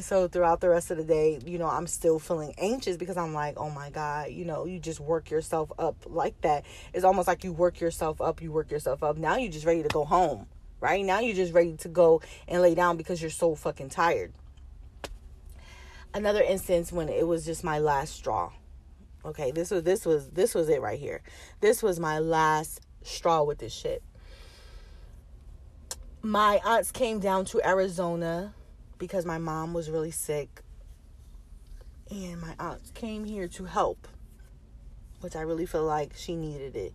So 0.00 0.26
throughout 0.26 0.60
the 0.60 0.70
rest 0.70 0.90
of 0.90 0.96
the 0.96 1.04
day, 1.04 1.38
you 1.44 1.58
know, 1.58 1.68
I'm 1.68 1.86
still 1.86 2.18
feeling 2.18 2.54
anxious 2.56 2.96
because 2.96 3.18
I'm 3.18 3.34
like, 3.34 3.58
oh 3.58 3.68
my 3.68 3.90
God, 3.90 4.30
you 4.30 4.44
know, 4.44 4.64
you 4.64 4.78
just 4.78 5.00
work 5.00 5.30
yourself 5.30 5.70
up 5.78 5.96
like 6.06 6.40
that. 6.40 6.64
It's 6.94 7.04
almost 7.04 7.28
like 7.28 7.44
you 7.44 7.52
work 7.52 7.78
yourself 7.78 8.20
up, 8.20 8.40
you 8.40 8.50
work 8.50 8.70
yourself 8.70 9.02
up. 9.02 9.18
Now 9.18 9.36
you're 9.36 9.52
just 9.52 9.66
ready 9.66 9.82
to 9.82 9.88
go 9.88 10.04
home 10.04 10.46
right? 10.82 11.04
Now 11.04 11.20
you're 11.20 11.36
just 11.36 11.54
ready 11.54 11.76
to 11.78 11.88
go 11.88 12.20
and 12.46 12.60
lay 12.60 12.74
down 12.74 12.98
because 12.98 13.22
you're 13.22 13.30
so 13.30 13.54
fucking 13.54 13.88
tired. 13.88 14.34
Another 16.12 16.42
instance 16.42 16.92
when 16.92 17.08
it 17.08 17.26
was 17.26 17.46
just 17.46 17.64
my 17.64 17.78
last 17.78 18.14
straw. 18.14 18.52
Okay, 19.24 19.52
this 19.52 19.70
was 19.70 19.84
this 19.84 20.04
was 20.04 20.28
this 20.30 20.54
was 20.54 20.68
it 20.68 20.82
right 20.82 20.98
here. 20.98 21.22
This 21.60 21.82
was 21.82 22.00
my 22.00 22.18
last 22.18 22.80
straw 23.02 23.44
with 23.44 23.58
this 23.58 23.72
shit. 23.72 24.02
My 26.20 26.60
aunts 26.64 26.90
came 26.90 27.20
down 27.20 27.44
to 27.46 27.66
Arizona 27.66 28.52
because 29.02 29.26
my 29.26 29.36
mom 29.36 29.74
was 29.74 29.90
really 29.90 30.12
sick. 30.12 30.62
And 32.08 32.40
my 32.40 32.54
aunts 32.60 32.92
came 32.92 33.24
here 33.24 33.48
to 33.48 33.64
help, 33.64 34.06
which 35.22 35.34
I 35.34 35.40
really 35.40 35.66
feel 35.66 35.82
like 35.82 36.12
she 36.14 36.36
needed 36.36 36.76
it. 36.76 36.94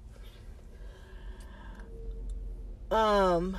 Um 2.89 3.57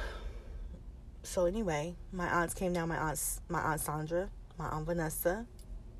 so 1.23 1.45
anyway, 1.45 1.95
my 2.11 2.27
aunts 2.27 2.55
came 2.55 2.73
down. 2.73 2.89
My 2.89 2.97
aunts, 2.97 3.43
my 3.51 3.61
aunt 3.61 3.83
Sandra, 3.83 4.31
my 4.57 4.65
aunt 4.69 4.87
Vanessa, 4.87 5.45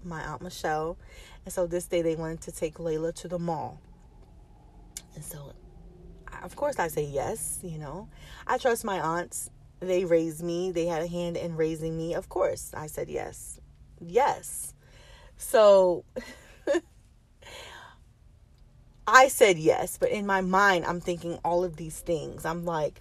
my 0.03 0.23
aunt 0.23 0.41
Michelle, 0.41 0.97
and 1.45 1.53
so 1.53 1.67
this 1.67 1.85
day 1.85 2.01
they 2.01 2.17
wanted 2.17 2.41
to 2.41 2.53
take 2.53 2.77
Layla 2.77 3.15
to 3.17 3.29
the 3.29 3.39
mall. 3.39 3.79
And 5.15 5.23
so, 5.23 5.53
of 6.43 6.57
course, 6.57 6.79
I 6.79 6.89
say 6.89 7.05
yes. 7.05 7.61
You 7.63 7.77
know, 7.77 8.09
I 8.47 8.57
trust 8.57 8.87
my 8.87 8.99
aunts. 9.01 9.51
They 9.81 10.05
raised 10.05 10.43
me. 10.43 10.73
They 10.73 10.87
had 10.87 11.03
a 11.03 11.07
hand 11.07 11.37
in 11.37 11.57
raising 11.57 11.97
me. 11.97 12.15
Of 12.15 12.29
course, 12.29 12.73
I 12.75 12.87
said 12.87 13.09
yes, 13.09 13.61
yes. 14.01 14.75
So. 15.37 16.05
I 19.11 19.29
said 19.29 19.57
yes, 19.59 19.97
but 19.97 20.11
in 20.11 20.27
my 20.27 20.43
mind, 20.43 20.85
I'm 20.85 21.01
thinking 21.01 21.39
all 21.43 21.65
of 21.65 21.77
these 21.77 21.99
things. 21.99 22.45
I'm 22.45 22.67
like, 22.67 23.01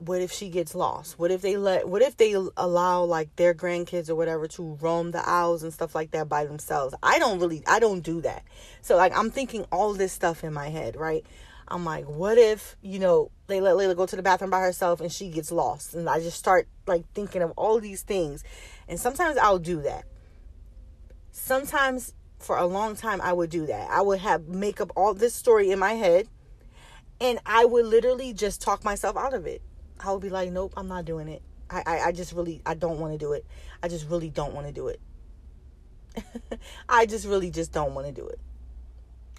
what 0.00 0.22
if 0.22 0.32
she 0.32 0.48
gets 0.48 0.74
lost? 0.74 1.18
What 1.18 1.30
if 1.30 1.42
they 1.42 1.56
let 1.56 1.88
what 1.88 2.00
if 2.00 2.16
they 2.16 2.32
allow 2.32 3.04
like 3.04 3.34
their 3.36 3.52
grandkids 3.52 4.08
or 4.08 4.14
whatever 4.14 4.48
to 4.48 4.78
roam 4.80 5.10
the 5.10 5.26
aisles 5.28 5.62
and 5.62 5.72
stuff 5.72 5.94
like 5.94 6.12
that 6.12 6.28
by 6.28 6.46
themselves? 6.46 6.94
I 7.02 7.18
don't 7.18 7.38
really 7.38 7.62
I 7.66 7.80
don't 7.80 8.00
do 8.00 8.22
that. 8.22 8.44
So 8.80 8.96
like 8.96 9.16
I'm 9.16 9.30
thinking 9.30 9.66
all 9.70 9.92
this 9.92 10.12
stuff 10.12 10.42
in 10.42 10.54
my 10.54 10.68
head, 10.68 10.96
right? 10.96 11.24
I'm 11.70 11.84
like, 11.84 12.06
what 12.06 12.38
if, 12.38 12.76
you 12.82 12.98
know, 12.98 13.30
they 13.46 13.60
let 13.60 13.74
Layla 13.74 13.96
go 13.96 14.06
to 14.06 14.16
the 14.16 14.22
bathroom 14.22 14.50
by 14.50 14.60
herself 14.60 15.00
and 15.00 15.10
she 15.10 15.30
gets 15.30 15.52
lost? 15.52 15.94
And 15.94 16.08
I 16.08 16.20
just 16.20 16.38
start 16.38 16.68
like 16.86 17.04
thinking 17.14 17.42
of 17.42 17.52
all 17.52 17.80
these 17.80 18.02
things. 18.02 18.42
And 18.88 18.98
sometimes 18.98 19.36
I'll 19.38 19.58
do 19.58 19.82
that. 19.82 20.04
Sometimes 21.30 22.14
for 22.38 22.56
a 22.56 22.66
long 22.66 22.96
time 22.96 23.20
I 23.20 23.32
would 23.32 23.50
do 23.50 23.66
that. 23.66 23.90
I 23.90 24.00
would 24.00 24.20
have 24.20 24.48
make 24.48 24.80
up 24.80 24.90
all 24.96 25.14
this 25.14 25.34
story 25.34 25.70
in 25.70 25.78
my 25.78 25.92
head 25.92 26.28
and 27.20 27.38
I 27.44 27.64
would 27.64 27.86
literally 27.86 28.32
just 28.32 28.62
talk 28.62 28.82
myself 28.82 29.16
out 29.16 29.34
of 29.34 29.46
it 29.46 29.62
I 30.02 30.12
would 30.12 30.22
be 30.22 30.30
like, 30.30 30.50
nope, 30.50 30.72
I'm 30.76 30.88
not 30.88 31.04
doing 31.04 31.28
it. 31.28 31.42
I, 31.68 31.82
I, 31.86 32.00
I 32.00 32.12
just 32.12 32.32
really, 32.32 32.62
I 32.64 32.74
don't 32.74 32.98
want 32.98 33.12
to 33.12 33.18
do 33.18 33.32
it. 33.32 33.44
I 33.82 33.88
just 33.88 34.08
really 34.08 34.30
don't 34.30 34.54
want 34.54 34.66
to 34.66 34.72
do 34.72 34.88
it. 34.88 35.00
I 36.88 37.06
just 37.06 37.26
really 37.26 37.50
just 37.50 37.72
don't 37.72 37.94
want 37.94 38.06
to 38.06 38.12
do 38.12 38.26
it. 38.26 38.40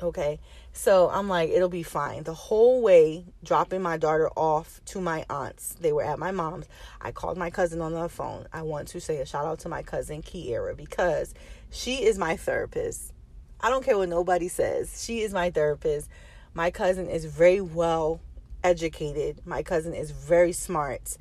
Okay. 0.02 0.40
So 0.74 1.10
I'm 1.10 1.28
like, 1.28 1.50
it'll 1.50 1.70
be 1.70 1.84
fine. 1.84 2.24
The 2.24 2.34
whole 2.34 2.82
way 2.82 3.26
dropping 3.44 3.82
my 3.82 3.98
daughter 3.98 4.30
off 4.36 4.82
to 4.86 5.02
my 5.02 5.26
aunts, 5.30 5.76
they 5.80 5.92
were 5.92 6.04
at 6.04 6.18
my 6.18 6.32
mom's. 6.32 6.68
I 7.02 7.12
called 7.12 7.38
my 7.38 7.50
cousin 7.50 7.82
on 7.82 7.94
the 7.94 8.10
phone. 8.10 8.48
I 8.54 8.62
want 8.62 8.88
to 8.90 9.02
say 9.02 9.18
a 9.18 9.26
shout 9.26 9.46
out 9.46 9.60
to 9.60 9.70
my 9.70 9.84
cousin 9.84 10.22
Kiera 10.22 10.76
because 10.76 11.34
she 11.70 12.04
is 12.04 12.18
my 12.18 12.38
therapist. 12.38 13.14
I 13.60 13.70
don't 13.70 13.84
care 13.84 13.98
what 13.98 14.10
nobody 14.10 14.48
says. 14.48 15.04
She 15.04 15.22
is 15.22 15.34
my 15.34 15.52
therapist. 15.52 16.10
My 16.54 16.72
cousin 16.72 17.10
is 17.10 17.26
very 17.26 17.62
well 17.62 18.22
educated. 18.64 19.42
My 19.46 19.64
cousin 19.64 19.94
is 19.94 20.12
very 20.12 20.52
smart 20.52 21.18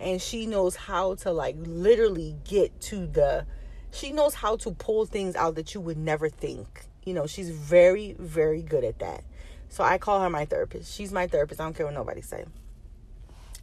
and 0.00 0.20
she 0.20 0.46
knows 0.46 0.76
how 0.76 1.14
to 1.16 1.32
like 1.32 1.56
literally 1.58 2.36
get 2.44 2.80
to 2.80 3.06
the 3.06 3.46
she 3.90 4.12
knows 4.12 4.34
how 4.34 4.56
to 4.56 4.70
pull 4.72 5.06
things 5.06 5.34
out 5.34 5.54
that 5.54 5.74
you 5.74 5.80
would 5.80 5.96
never 5.96 6.28
think. 6.28 6.87
You 7.08 7.14
know, 7.14 7.26
she's 7.26 7.48
very 7.48 8.14
very 8.18 8.60
good 8.60 8.84
at 8.84 8.98
that. 8.98 9.24
So 9.70 9.82
I 9.82 9.96
call 9.96 10.20
her 10.20 10.28
my 10.28 10.44
therapist. 10.44 10.94
She's 10.94 11.10
my 11.10 11.26
therapist. 11.26 11.58
I 11.58 11.64
don't 11.64 11.74
care 11.74 11.86
what 11.86 11.94
nobody 11.94 12.20
say. 12.20 12.44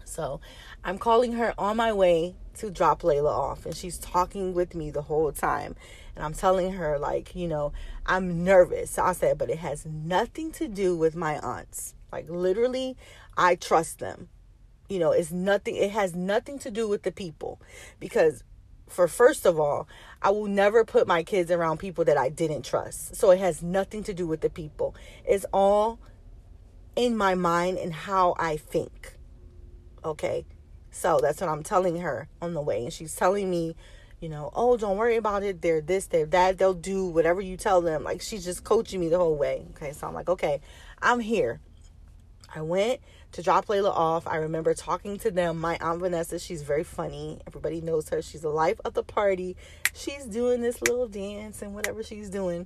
So 0.04 0.42
I'm 0.84 0.98
calling 0.98 1.34
her 1.34 1.54
on 1.56 1.78
my 1.78 1.94
way 1.94 2.34
to 2.56 2.72
drop 2.72 3.04
Layla 3.04 3.30
off 3.30 3.68
and 3.68 3.76
she's 3.76 4.00
talking 4.00 4.56
with 4.56 4.74
me 4.74 4.90
the 4.90 5.04
whole 5.04 5.32
time. 5.32 5.76
And 6.16 6.26
I'm 6.26 6.34
telling 6.34 6.74
her 6.74 6.98
like, 6.98 7.36
you 7.36 7.48
know, 7.48 7.72
I'm 8.08 8.44
nervous. 8.44 8.90
So 8.90 9.04
I 9.04 9.14
said, 9.14 9.38
but 9.38 9.52
it 9.52 9.60
has 9.60 9.86
nothing 9.86 10.52
to 10.54 10.68
do 10.68 10.98
with 10.98 11.16
my 11.16 11.38
aunts. 11.38 11.94
Like 12.12 12.28
literally, 12.28 12.98
I 13.38 13.54
trust 13.54 14.00
them. 14.00 14.30
You 14.90 14.98
know, 14.98 15.12
it's 15.12 15.32
nothing, 15.32 15.76
it 15.76 15.92
has 15.92 16.16
nothing 16.16 16.58
to 16.60 16.72
do 16.72 16.88
with 16.88 17.04
the 17.04 17.12
people. 17.12 17.62
Because 18.00 18.44
for 18.88 19.08
first 19.08 19.46
of 19.46 19.60
all, 19.60 19.88
I 20.22 20.30
will 20.32 20.48
never 20.48 20.86
put 20.86 21.08
my 21.08 21.24
kids 21.24 21.52
around 21.52 21.80
people 21.80 22.06
that 22.06 22.18
I 22.18 22.30
didn't 22.30 22.64
trust. 22.64 23.16
So 23.16 23.32
it 23.32 23.40
has 23.40 23.62
nothing 23.62 24.04
to 24.04 24.14
do 24.14 24.28
with 24.28 24.42
the 24.42 24.50
people. 24.50 24.96
It's 25.26 25.46
all 25.54 26.00
in 26.96 27.18
my 27.18 27.36
mind 27.36 27.78
and 27.78 27.94
how 27.94 28.36
I 28.40 28.58
think. 28.58 29.18
Okay. 30.04 30.46
So 30.92 31.20
that's 31.22 31.42
what 31.42 31.50
I'm 31.50 31.64
telling 31.64 31.98
her 31.98 32.30
on 32.42 32.54
the 32.54 32.62
way. 32.62 32.84
And 32.84 32.94
she's 32.94 33.16
telling 33.16 33.50
me, 33.50 33.76
you 34.22 34.30
know, 34.30 34.50
oh, 34.54 34.78
don't 34.78 34.98
worry 34.98 35.18
about 35.18 35.44
it. 35.44 35.62
They're 35.62 35.82
this, 35.82 36.08
they're 36.08 36.26
that. 36.28 36.58
They'll 36.58 36.74
do 36.74 37.06
whatever 37.06 37.42
you 37.42 37.58
tell 37.58 37.82
them. 37.82 38.04
Like 38.04 38.22
she's 38.22 38.46
just 38.46 38.64
coaching 38.64 39.02
me 39.02 39.10
the 39.10 39.18
whole 39.18 39.36
way. 39.36 39.66
Okay. 39.72 39.92
So 39.92 40.08
I'm 40.08 40.14
like, 40.14 40.30
okay, 40.30 40.62
I'm 41.02 41.20
here. 41.20 41.60
I 42.54 42.62
went 42.62 43.02
to 43.36 43.44
drop 43.44 43.66
Layla 43.66 43.92
off. 43.92 44.26
I 44.28 44.38
remember 44.38 44.74
talking 44.74 45.18
to 45.20 45.30
them. 45.30 45.60
My 45.60 45.78
Aunt 45.82 46.00
Vanessa, 46.00 46.40
she's 46.40 46.62
very 46.62 46.86
funny. 46.86 47.42
Everybody 47.46 47.82
knows 47.82 48.08
her. 48.08 48.22
She's 48.22 48.44
the 48.44 48.50
life 48.50 48.80
of 48.86 48.94
the 48.94 49.04
party. 49.04 49.58
She's 49.94 50.26
doing 50.26 50.62
this 50.62 50.82
little 50.82 51.10
dance 51.10 51.62
and 51.62 51.76
whatever 51.76 52.02
she's 52.02 52.30
doing. 52.30 52.66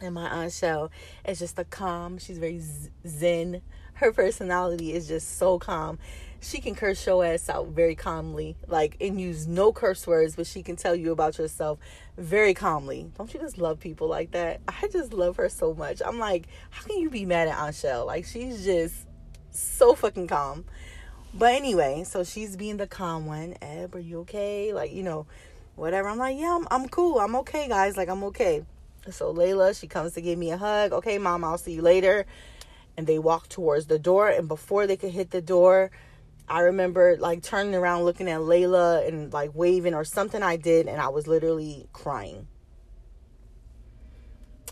And 0.00 0.14
my 0.14 0.28
Aunt 0.28 0.52
Shell 0.52 0.90
is 1.24 1.38
just 1.38 1.56
a 1.56 1.62
calm. 1.62 2.18
She's 2.18 2.38
very 2.38 2.60
zen. 3.06 3.62
Her 3.94 4.10
personality 4.10 4.92
is 4.92 5.06
just 5.06 5.38
so 5.38 5.60
calm. 5.60 6.00
She 6.40 6.60
can 6.60 6.74
curse 6.74 7.06
your 7.06 7.24
ass 7.24 7.48
out 7.48 7.68
very 7.68 7.94
calmly, 7.94 8.56
like 8.66 8.96
and 9.00 9.20
use 9.20 9.46
no 9.46 9.72
curse 9.72 10.04
words, 10.04 10.34
but 10.34 10.46
she 10.46 10.62
can 10.62 10.74
tell 10.74 10.96
you 10.96 11.12
about 11.12 11.38
yourself 11.38 11.78
very 12.16 12.54
calmly. 12.54 13.12
Don't 13.16 13.32
you 13.32 13.38
just 13.38 13.58
love 13.58 13.78
people 13.78 14.08
like 14.08 14.32
that? 14.32 14.62
I 14.66 14.88
just 14.88 15.12
love 15.12 15.36
her 15.36 15.50
so 15.50 15.74
much. 15.74 16.00
I'm 16.04 16.18
like, 16.18 16.48
how 16.70 16.86
can 16.86 16.98
you 16.98 17.10
be 17.10 17.26
mad 17.26 17.46
at 17.46 17.58
Aunt 17.58 17.76
Shell? 17.76 18.06
Like 18.06 18.24
she's 18.24 18.64
just 18.64 19.06
so 19.50 19.94
fucking 19.94 20.28
calm. 20.28 20.64
But 21.32 21.54
anyway, 21.54 22.04
so 22.04 22.24
she's 22.24 22.56
being 22.56 22.76
the 22.76 22.86
calm 22.86 23.26
one. 23.26 23.54
Eb, 23.62 23.94
are 23.94 24.00
you 24.00 24.20
okay? 24.20 24.72
Like, 24.72 24.92
you 24.92 25.02
know, 25.02 25.26
whatever. 25.76 26.08
I'm 26.08 26.18
like, 26.18 26.36
yeah, 26.38 26.56
I'm, 26.56 26.66
I'm 26.70 26.88
cool. 26.88 27.20
I'm 27.20 27.36
okay, 27.36 27.68
guys. 27.68 27.96
Like, 27.96 28.08
I'm 28.08 28.24
okay. 28.24 28.64
So 29.10 29.32
Layla, 29.32 29.78
she 29.78 29.86
comes 29.86 30.12
to 30.14 30.20
give 30.20 30.38
me 30.38 30.50
a 30.50 30.56
hug. 30.56 30.92
Okay, 30.92 31.18
mom, 31.18 31.44
I'll 31.44 31.58
see 31.58 31.74
you 31.74 31.82
later. 31.82 32.26
And 32.96 33.06
they 33.06 33.18
walk 33.18 33.48
towards 33.48 33.86
the 33.86 33.98
door. 33.98 34.28
And 34.28 34.48
before 34.48 34.86
they 34.86 34.96
could 34.96 35.12
hit 35.12 35.30
the 35.30 35.40
door, 35.40 35.90
I 36.48 36.60
remember 36.60 37.16
like 37.16 37.42
turning 37.42 37.76
around, 37.76 38.02
looking 38.02 38.28
at 38.28 38.40
Layla 38.40 39.06
and 39.06 39.32
like 39.32 39.52
waving 39.54 39.94
or 39.94 40.04
something 40.04 40.42
I 40.42 40.56
did. 40.56 40.88
And 40.88 41.00
I 41.00 41.08
was 41.08 41.28
literally 41.28 41.86
crying. 41.92 42.48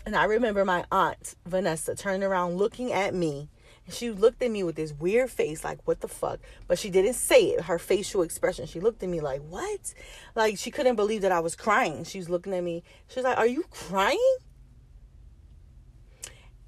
And 0.05 0.15
I 0.15 0.25
remember 0.25 0.65
my 0.65 0.85
aunt, 0.91 1.35
Vanessa, 1.45 1.95
turning 1.95 2.23
around, 2.23 2.57
looking 2.57 2.91
at 2.91 3.13
me 3.13 3.49
she 3.91 4.11
looked 4.11 4.41
at 4.41 4.51
me 4.51 4.63
with 4.63 4.75
this 4.75 4.93
weird 4.93 5.29
face, 5.29 5.63
like, 5.63 5.79
what 5.85 6.01
the 6.01 6.07
fuck? 6.07 6.39
But 6.67 6.79
she 6.79 6.89
didn't 6.89 7.13
say 7.13 7.51
it. 7.51 7.61
Her 7.61 7.79
facial 7.79 8.21
expression, 8.21 8.65
she 8.65 8.79
looked 8.79 9.03
at 9.03 9.09
me 9.09 9.21
like, 9.21 9.41
what? 9.41 9.93
Like, 10.35 10.57
she 10.57 10.71
couldn't 10.71 10.95
believe 10.95 11.21
that 11.21 11.31
I 11.31 11.39
was 11.39 11.55
crying. 11.55 12.03
She 12.03 12.17
was 12.17 12.29
looking 12.29 12.53
at 12.53 12.63
me. 12.63 12.83
She 13.07 13.19
was 13.19 13.25
like, 13.25 13.37
are 13.37 13.47
you 13.47 13.63
crying? 13.69 14.37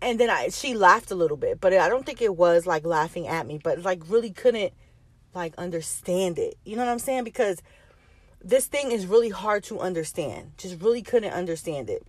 And 0.01 0.19
then 0.19 0.29
I, 0.29 0.49
she 0.49 0.73
laughed 0.73 1.11
a 1.11 1.15
little 1.15 1.37
bit, 1.37 1.61
but 1.61 1.73
I 1.73 1.87
don't 1.87 2.05
think 2.05 2.21
it 2.21 2.35
was 2.35 2.65
like 2.65 2.85
laughing 2.85 3.27
at 3.27 3.45
me, 3.45 3.59
but 3.63 3.83
like 3.83 4.01
really 4.07 4.31
couldn't 4.31 4.73
like 5.35 5.53
understand 5.57 6.39
it. 6.39 6.55
You 6.65 6.75
know 6.75 6.83
what 6.83 6.91
I'm 6.91 6.99
saying? 6.99 7.23
Because 7.23 7.61
this 8.43 8.65
thing 8.65 8.91
is 8.91 9.05
really 9.05 9.29
hard 9.29 9.63
to 9.65 9.79
understand. 9.79 10.53
Just 10.57 10.81
really 10.81 11.03
couldn't 11.03 11.33
understand 11.33 11.89
it. 11.89 12.03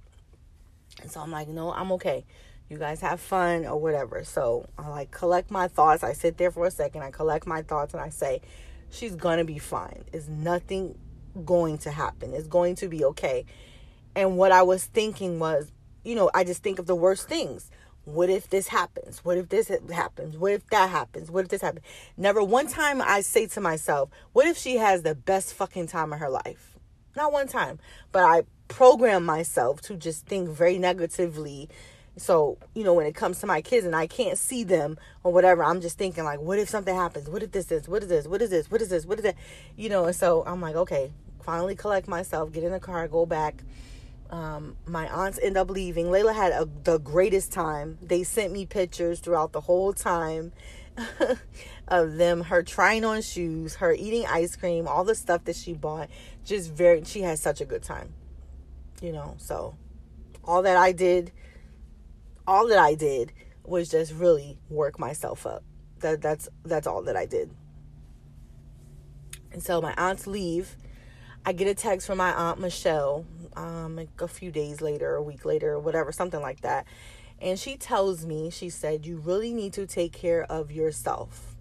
And 1.03 1.11
so 1.11 1.21
I'm 1.21 1.31
like, 1.31 1.49
no, 1.49 1.73
I'm 1.73 1.93
okay 1.93 2.25
You 2.73 2.79
guys 2.79 3.03
have 3.03 3.21
fun 3.21 3.67
or 3.67 3.79
whatever. 3.79 4.25
So 4.25 4.65
I 4.79 4.89
like 4.89 5.11
collect 5.11 5.51
my 5.51 5.69
thoughts. 5.69 6.03
I 6.03 6.15
sit 6.15 6.39
there 6.39 6.51
for 6.51 6.65
a 6.65 6.71
second. 6.71 7.03
I 7.03 7.11
collect 7.11 7.47
my 7.47 7.61
thoughts 7.61 7.93
and 7.93 8.03
I 8.03 8.09
say, 8.09 8.41
she's 8.89 9.15
going 9.15 9.37
to 9.37 9.45
be 9.45 9.59
fine. 9.59 10.05
It's 10.11 10.27
nothing 10.27 10.99
going 11.45 11.77
to 11.79 11.91
happen. 11.91 12.33
It's 12.33 12.47
going 12.47 12.77
to 12.77 12.89
be 12.89 13.05
okay. 13.05 13.45
And 14.17 14.39
what 14.39 14.53
I 14.53 14.63
was 14.63 14.87
thinking 14.87 15.39
was, 15.39 15.71
you 16.03 16.15
know, 16.15 16.31
I 16.33 16.45
just 16.45 16.63
think 16.63 16.79
of 16.79 16.87
the 16.87 16.95
worst 16.95 17.29
things. 17.29 17.71
What 18.05 18.31
if 18.31 18.49
this 18.49 18.69
happens? 18.69 19.23
What 19.23 19.37
if 19.37 19.51
this 19.51 19.71
happens? 19.93 20.39
What 20.39 20.53
if 20.53 20.67
that 20.71 20.89
happens? 20.89 21.31
What 21.31 21.45
if 21.45 21.51
this 21.51 21.61
happens? 21.61 21.85
Never 22.17 22.43
one 22.43 22.69
time 22.69 23.03
I 23.03 23.21
say 23.21 23.49
to 23.49 23.61
myself, 23.61 24.09
what 24.33 24.47
if 24.47 24.57
she 24.57 24.79
has 24.79 25.03
the 25.03 25.15
best 25.15 25.53
fucking 25.53 25.89
time 25.89 26.15
of 26.15 26.21
her 26.21 26.31
life? 26.31 26.79
Not 27.15 27.35
one 27.35 27.49
time. 27.49 27.81
But 28.13 28.23
I 28.23 28.45
program 28.69 29.27
myself 29.27 29.83
to 29.83 29.95
just 29.95 30.25
think 30.25 30.49
very 30.49 30.79
negatively. 30.79 31.69
So, 32.17 32.59
you 32.75 32.85
know, 32.85 32.93
when 32.93 33.07
it 33.07 33.15
comes 33.15 33.41
to 33.41 33.47
my 33.47 33.63
kids 33.63 33.87
and 33.87 33.97
I 33.97 34.07
can't 34.07 34.37
see 34.37 34.65
them 34.65 34.99
or 35.25 35.33
whatever, 35.33 35.65
I'm 35.65 35.81
just 35.81 35.97
thinking 35.97 36.25
like, 36.25 36.41
what 36.41 36.59
if 36.59 36.69
something 36.69 36.95
happens? 36.95 37.29
What 37.29 37.43
if 37.43 37.53
this 37.53 37.73
is? 37.73 37.89
What 37.89 38.03
is 38.03 38.09
this? 38.09 38.27
What 38.27 38.43
is 38.43 38.51
this? 38.51 38.71
What 38.71 38.83
is 38.83 38.91
this? 38.91 39.07
What 39.07 39.19
is 39.19 39.25
that? 39.25 39.37
You 39.77 39.89
know, 39.89 40.05
and 40.05 40.15
so 40.15 40.45
I'm 40.47 40.61
like, 40.61 40.77
okay, 40.77 41.11
finally 41.43 41.75
collect 41.75 42.09
myself, 42.09 42.53
get 42.53 42.65
in 42.65 42.73
the 42.73 42.81
car, 42.81 43.09
go 43.09 43.25
back 43.25 43.63
um, 44.33 44.77
my 44.87 45.07
aunts 45.09 45.39
end 45.41 45.59
up 45.59 45.71
leaving. 45.71 46.07
Layla 46.07 46.35
had 46.35 46.53
a, 46.53 46.67
the 46.85 46.99
greatest 46.99 47.53
time. 47.53 47.99
They 48.01 48.23
sent 48.23 48.51
me 48.51 48.65
pictures 48.65 49.21
throughout 49.21 49.53
the 49.53 49.61
whole 49.61 49.93
time 49.93 50.53
of 51.89 52.17
them, 52.17 52.41
her 52.45 52.63
trying 52.63 53.05
on 53.05 53.21
shoes, 53.21 53.77
her 53.77 53.93
eating 53.93 54.25
ice 54.27 54.57
cream, 54.57 54.89
all 54.89 55.05
the 55.05 55.15
stuff 55.15 55.45
that 55.45 55.55
she 55.55 55.75
bought. 55.75 56.09
Just 56.47 56.73
very, 56.73 57.05
she 57.05 57.21
had 57.21 57.39
such 57.39 57.61
a 57.61 57.67
good 57.67 57.83
time, 57.83 58.15
you 59.03 59.13
know. 59.13 59.35
So, 59.37 59.77
all 60.45 60.63
that 60.63 60.79
I 60.79 60.93
did, 60.93 61.31
all 62.47 62.69
that 62.69 62.79
I 62.79 62.95
did 62.95 63.33
was 63.65 63.91
just 63.91 64.13
really 64.13 64.59
work 64.69 64.99
myself 64.99 65.47
up. 65.47 65.63
That 66.01 66.21
that's 66.21 66.49
that's 66.65 66.87
all 66.87 67.03
that 67.03 67.17
I 67.17 67.27
did. 67.27 67.51
And 69.53 69.63
so 69.63 69.81
my 69.81 69.95
aunts 69.97 70.27
leave. 70.27 70.77
I 71.45 71.53
get 71.53 71.67
a 71.67 71.75
text 71.75 72.07
from 72.07 72.19
my 72.19 72.33
aunt 72.33 72.61
Michelle, 72.61 73.27
um, 73.57 73.97
like 73.97 74.21
a 74.21 74.29
few 74.29 74.53
days 74.53 74.81
later, 74.81 75.17
a 75.17 75.23
week 75.23 75.45
later, 75.45 75.79
whatever, 75.79 76.13
something 76.13 76.41
like 76.41 76.61
that. 76.61 76.87
And 77.41 77.59
she 77.59 77.77
tells 77.77 78.25
me, 78.25 78.51
she 78.51 78.71
said, 78.71 79.05
You 79.05 79.17
really 79.19 79.53
need 79.53 79.73
to 79.75 79.87
take 79.87 80.13
care 80.13 80.45
of 80.45 80.71
yourself. 80.71 81.57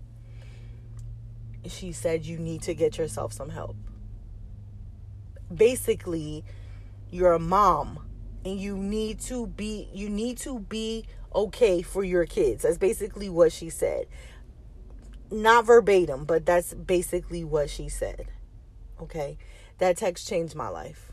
She 1.68 1.92
said, 1.92 2.26
You 2.26 2.38
need 2.38 2.62
to 2.64 2.76
get 2.76 2.98
yourself 2.98 3.34
some 3.34 3.50
help. 3.50 3.76
Basically, 5.54 6.46
you're 7.10 7.34
a 7.34 7.40
mom 7.40 8.00
and 8.44 8.60
you 8.60 8.78
need 8.78 9.20
to 9.22 9.48
be 9.48 9.90
you 9.94 10.10
need 10.10 10.38
to 10.40 10.60
be 10.60 11.06
okay 11.34 11.82
for 11.82 12.04
your 12.04 12.26
kids. 12.26 12.64
That's 12.64 12.78
basically 12.78 13.30
what 13.30 13.52
she 13.52 13.70
said. 13.70 14.08
Not 15.32 15.66
verbatim, 15.66 16.26
but 16.26 16.46
that's 16.46 16.74
basically 16.74 17.44
what 17.44 17.70
she 17.70 17.88
said. 17.88 18.28
Okay? 19.02 19.38
That 19.78 19.98
text 19.98 20.28
changed 20.28 20.56
my 20.56 20.68
life 20.68 21.12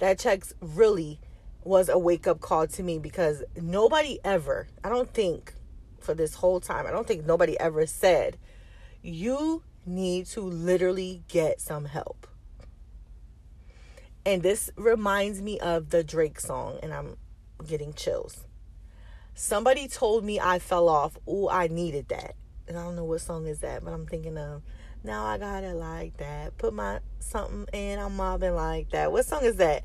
that 0.00 0.18
text 0.18 0.54
really 0.60 1.20
was 1.62 1.88
a 1.88 1.98
wake 1.98 2.26
up 2.26 2.40
call 2.40 2.66
to 2.66 2.82
me 2.82 2.98
because 2.98 3.44
nobody 3.54 4.18
ever, 4.24 4.66
I 4.82 4.88
don't 4.88 5.12
think 5.12 5.54
for 6.00 6.14
this 6.14 6.34
whole 6.34 6.58
time, 6.58 6.86
I 6.86 6.90
don't 6.90 7.06
think 7.06 7.26
nobody 7.26 7.58
ever 7.60 7.86
said, 7.86 8.38
you 9.02 9.62
need 9.86 10.26
to 10.26 10.40
literally 10.40 11.22
get 11.28 11.60
some 11.60 11.84
help. 11.84 12.26
And 14.26 14.42
this 14.42 14.70
reminds 14.76 15.40
me 15.40 15.58
of 15.58 15.90
the 15.90 16.04
Drake 16.04 16.40
song, 16.40 16.78
and 16.82 16.92
I'm 16.92 17.16
getting 17.66 17.94
chills. 17.94 18.44
Somebody 19.34 19.88
told 19.88 20.24
me 20.24 20.38
I 20.38 20.58
fell 20.58 20.88
off. 20.88 21.16
Oh, 21.26 21.48
I 21.48 21.68
needed 21.68 22.08
that. 22.08 22.34
And 22.68 22.78
I 22.78 22.84
don't 22.84 22.96
know 22.96 23.04
what 23.04 23.20
song 23.20 23.46
is 23.46 23.60
that, 23.60 23.82
but 23.84 23.92
I'm 23.92 24.06
thinking 24.06 24.36
of 24.36 24.62
now 25.02 25.24
I 25.24 25.38
got 25.38 25.64
it 25.64 25.74
like 25.74 26.18
that. 26.18 26.56
Put 26.58 26.74
my 26.74 27.00
something 27.18 27.66
in, 27.72 27.98
I'm 27.98 28.16
mobbing 28.16 28.54
like 28.54 28.90
that. 28.90 29.10
What 29.10 29.24
song 29.24 29.44
is 29.44 29.56
that? 29.56 29.82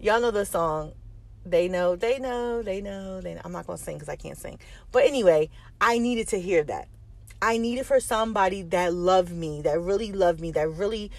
Y'all 0.00 0.20
know 0.20 0.30
the 0.30 0.44
song. 0.44 0.92
They 1.46 1.68
know, 1.68 1.96
they 1.96 2.18
know, 2.18 2.62
they 2.62 2.80
know, 2.80 3.20
they 3.20 3.34
know. 3.34 3.40
I'm 3.44 3.52
not 3.52 3.66
to 3.66 3.78
sing 3.78 3.94
because 3.94 4.08
I 4.08 4.16
can't 4.16 4.36
sing. 4.36 4.58
But 4.92 5.04
anyway, 5.04 5.48
I 5.80 5.98
needed 5.98 6.28
to 6.28 6.40
hear 6.40 6.62
that. 6.64 6.88
I 7.40 7.56
needed 7.56 7.86
for 7.86 8.00
somebody 8.00 8.62
that 8.62 8.92
loved 8.92 9.32
me, 9.32 9.62
that 9.62 9.80
really 9.80 10.12
loved 10.12 10.40
me, 10.40 10.50
that 10.50 10.68
really 10.68 11.10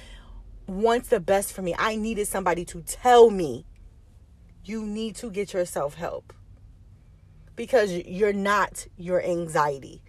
wants 0.69 1.09
the 1.09 1.19
best 1.19 1.53
for 1.53 1.61
me. 1.61 1.75
I 1.77 1.95
needed 1.95 2.27
somebody 2.27 2.65
to 2.65 2.81
tell 2.81 3.29
me, 3.29 3.65
you 4.63 4.85
need 4.85 5.15
to 5.17 5.31
get 5.31 5.53
yourself 5.53 5.95
help. 5.95 6.33
Because 7.55 7.91
you're 7.91 8.33
not 8.33 8.87
your 8.97 9.21
anxiety. 9.21 10.01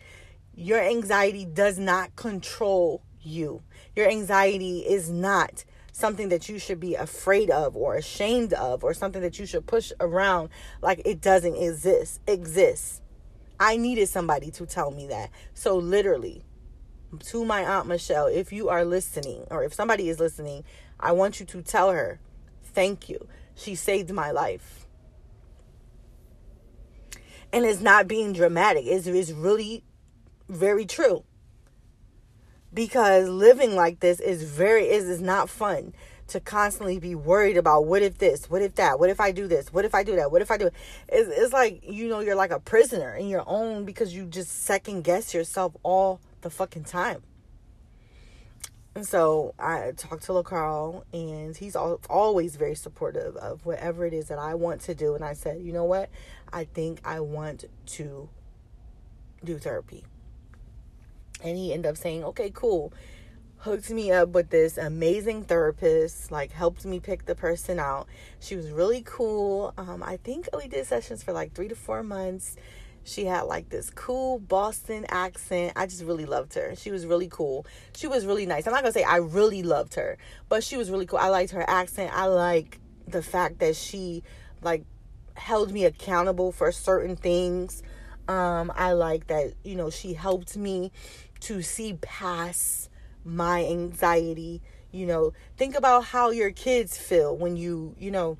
Your 0.55 0.81
anxiety 0.81 1.44
does 1.44 1.79
not 1.79 2.14
control 2.16 3.03
you. 3.20 3.62
Your 3.96 4.09
anxiety 4.09 4.81
is 4.81 5.11
not 5.11 5.64
something 5.92 6.29
that 6.31 6.49
you 6.49 6.59
should 6.59 6.81
be 6.81 6.94
afraid 6.94 7.51
of 7.51 7.77
or 7.77 7.94
ashamed 7.94 8.53
of 8.55 8.85
or 8.85 8.94
something 8.94 9.23
that 9.23 9.38
you 9.38 9.46
should 9.46 9.66
push 9.66 9.92
around 10.01 10.49
like 10.81 11.03
it 11.05 11.20
doesn't 11.20 11.57
exist 11.57 12.20
exists 12.27 13.01
i 13.59 13.77
needed 13.77 14.09
somebody 14.09 14.51
to 14.51 14.64
tell 14.64 14.90
me 14.90 15.07
that 15.07 15.31
so 15.53 15.77
literally 15.77 16.44
to 17.18 17.44
my 17.44 17.64
aunt 17.64 17.87
michelle 17.87 18.27
if 18.27 18.53
you 18.53 18.68
are 18.68 18.85
listening 18.85 19.44
or 19.51 19.64
if 19.64 19.75
somebody 19.75 20.09
is 20.09 20.20
listening 20.20 20.64
i 20.99 21.11
want 21.11 21.40
you 21.40 21.46
to 21.46 21.61
tell 21.61 21.90
her 21.90 22.20
thank 22.70 23.09
you. 23.09 23.27
She 23.55 23.75
saved 23.75 24.12
my 24.12 24.31
life. 24.31 24.87
And 27.53 27.64
it's 27.64 27.81
not 27.81 28.07
being 28.07 28.33
dramatic. 28.33 28.85
It's, 28.87 29.07
it's 29.07 29.33
really 29.33 29.85
very 30.49 30.87
true. 30.87 31.25
Because 32.73 33.29
living 33.29 33.75
like 33.75 33.99
this 33.99 34.20
is 34.20 34.44
very 34.44 34.88
is 34.88 35.09
is 35.09 35.20
not 35.20 35.51
fun 35.51 35.92
to 36.29 36.38
constantly 36.38 37.01
be 37.01 37.16
worried 37.16 37.57
about 37.57 37.87
what 37.87 38.03
if 38.03 38.18
this, 38.18 38.49
what 38.49 38.62
if 38.62 38.77
that, 38.77 39.01
what 39.01 39.11
if 39.11 39.18
I 39.18 39.33
do 39.33 39.49
this, 39.49 39.73
what 39.73 39.85
if 39.85 39.92
I 39.92 40.05
do 40.05 40.14
that, 40.14 40.31
what 40.31 40.40
if 40.40 40.53
I 40.53 40.57
do 40.57 40.68
it. 40.68 40.75
It's, 41.09 41.29
it's 41.29 41.53
like 41.53 41.81
you 41.83 42.09
know 42.09 42.20
you're 42.20 42.37
like 42.37 42.53
a 42.53 42.61
prisoner 42.61 43.16
in 43.16 43.27
your 43.27 43.42
own 43.49 43.85
because 43.85 44.14
you 44.14 44.27
just 44.27 44.62
second 44.62 45.03
guess 45.03 45.35
yourself 45.35 45.75
all 45.83 46.20
the 46.40 46.50
fucking 46.50 46.85
time. 46.85 47.22
And 48.94 49.07
so 49.07 49.55
I 49.59 49.92
talked 49.96 50.24
to 50.24 50.33
LaCarl, 50.33 51.05
and 51.12 51.57
he's 51.57 51.76
always 51.76 52.57
very 52.57 52.74
supportive 52.74 53.37
of 53.37 53.64
whatever 53.64 54.05
it 54.05 54.12
is 54.12 54.29
that 54.29 54.38
I 54.38 54.55
want 54.55 54.81
to 54.83 54.94
do. 54.94 55.14
And 55.14 55.24
I 55.24 55.35
said, 55.35 55.62
you 55.62 55.72
know 55.72 55.85
what? 55.85 56.11
I 56.53 56.64
think 56.64 57.00
I 57.05 57.20
want 57.20 57.64
to 57.87 58.29
do 59.44 59.59
therapy 59.59 60.05
and 61.42 61.57
he 61.57 61.72
ended 61.72 61.90
up 61.90 61.96
saying 61.96 62.24
okay 62.24 62.50
cool 62.53 62.92
hooked 63.59 63.90
me 63.90 64.11
up 64.11 64.31
with 64.31 64.50
this 64.50 64.79
amazing 64.79 65.42
therapist 65.42 66.31
like 66.31 66.53
helped 66.53 66.85
me 66.85 67.00
pick 67.00 67.26
the 67.26 67.35
person 67.35 67.79
out 67.79 68.07
she 68.38 68.57
was 68.57 68.70
really 68.70 69.03
cool 69.05 69.72
um, 69.76 70.03
i 70.03 70.16
think 70.18 70.48
we 70.57 70.68
did 70.68 70.87
sessions 70.87 71.22
for 71.22 71.33
like 71.33 71.53
three 71.55 71.68
to 71.68 71.74
four 71.74 72.03
months 72.03 72.57
she 73.04 73.24
had 73.24 73.42
like 73.42 73.68
this 73.70 73.90
cool 73.90 74.38
boston 74.38 75.06
accent. 75.08 75.72
I 75.76 75.86
just 75.86 76.04
really 76.04 76.26
loved 76.26 76.54
her. 76.54 76.74
She 76.76 76.90
was 76.90 77.06
really 77.06 77.28
cool. 77.28 77.66
She 77.96 78.06
was 78.06 78.26
really 78.26 78.46
nice. 78.46 78.66
I'm 78.66 78.72
not 78.72 78.82
gonna 78.82 78.92
say 78.92 79.02
i 79.04 79.16
really 79.16 79.62
loved 79.62 79.94
her 79.94 80.18
but 80.48 80.62
she 80.62 80.76
was 80.76 80.90
really 80.90 81.06
cool. 81.06 81.18
I 81.18 81.28
liked 81.28 81.52
her 81.52 81.68
accent. 81.68 82.12
I 82.14 82.26
like 82.26 82.78
the 83.06 83.22
fact 83.22 83.58
that 83.60 83.76
she 83.76 84.22
like 84.62 84.84
held 85.34 85.72
me 85.72 85.84
accountable 85.84 86.52
for 86.52 86.70
certain 86.72 87.16
things. 87.16 87.82
Um, 88.28 88.70
I 88.76 88.92
like 88.92 89.26
that, 89.28 89.54
you 89.64 89.74
know, 89.74 89.90
she 89.90 90.12
helped 90.12 90.56
me 90.56 90.92
to 91.40 91.62
see 91.62 91.94
past 92.00 92.90
my 93.24 93.64
anxiety. 93.64 94.62
You 94.92 95.06
know, 95.06 95.32
think 95.56 95.76
about 95.76 96.04
how 96.04 96.30
your 96.30 96.50
kids 96.50 96.98
feel 96.98 97.36
when 97.36 97.56
you, 97.56 97.94
you 97.98 98.10
know, 98.10 98.38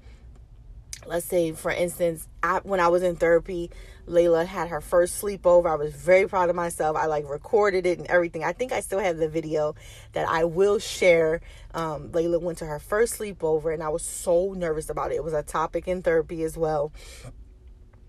let's 1.07 1.27
say 1.27 1.53
for 1.53 1.71
instance, 1.71 2.29
I, 2.43 2.61
when 2.63 2.81
I 2.81 2.89
was 2.89 3.03
in 3.03 3.17
therapy, 3.17 3.71
Layla 4.07 4.47
had 4.47 4.69
her 4.69 4.81
first 4.81 5.23
sleepover. 5.23 5.71
I 5.71 5.77
was 5.77 5.95
very 5.95 6.27
proud 6.27 6.51
of 6.51 6.57
myself. 6.57 6.97
I 6.97 7.07
like 7.07 7.29
recorded 7.29 7.87
it 7.87 7.99
and 7.99 8.07
everything. 8.09 8.43
I 8.45 8.53
think 8.53 8.73
I 8.73 8.81
still 8.81 8.99
have 8.99 9.19
the 9.19 9.29
video 9.29 9.75
that 10.13 10.29
I 10.29 10.45
will 10.45 10.79
share. 10.79 11.41
Um, 11.75 12.09
Layla 12.11 12.41
went 12.41 12.59
to 12.59 12.67
her 12.67 12.79
first 12.79 13.19
sleepover 13.19 13.73
and 13.73 13.83
I 13.83 13.89
was 13.89 14.03
so 14.03 14.55
nervous 14.57 14.91
about 14.91 15.13
it. 15.13 15.17
It 15.17 15.25
was 15.25 15.35
a 15.35 15.43
topic 15.43 15.87
in 15.87 16.03
therapy 16.03 16.43
as 16.43 16.57
well 16.57 16.93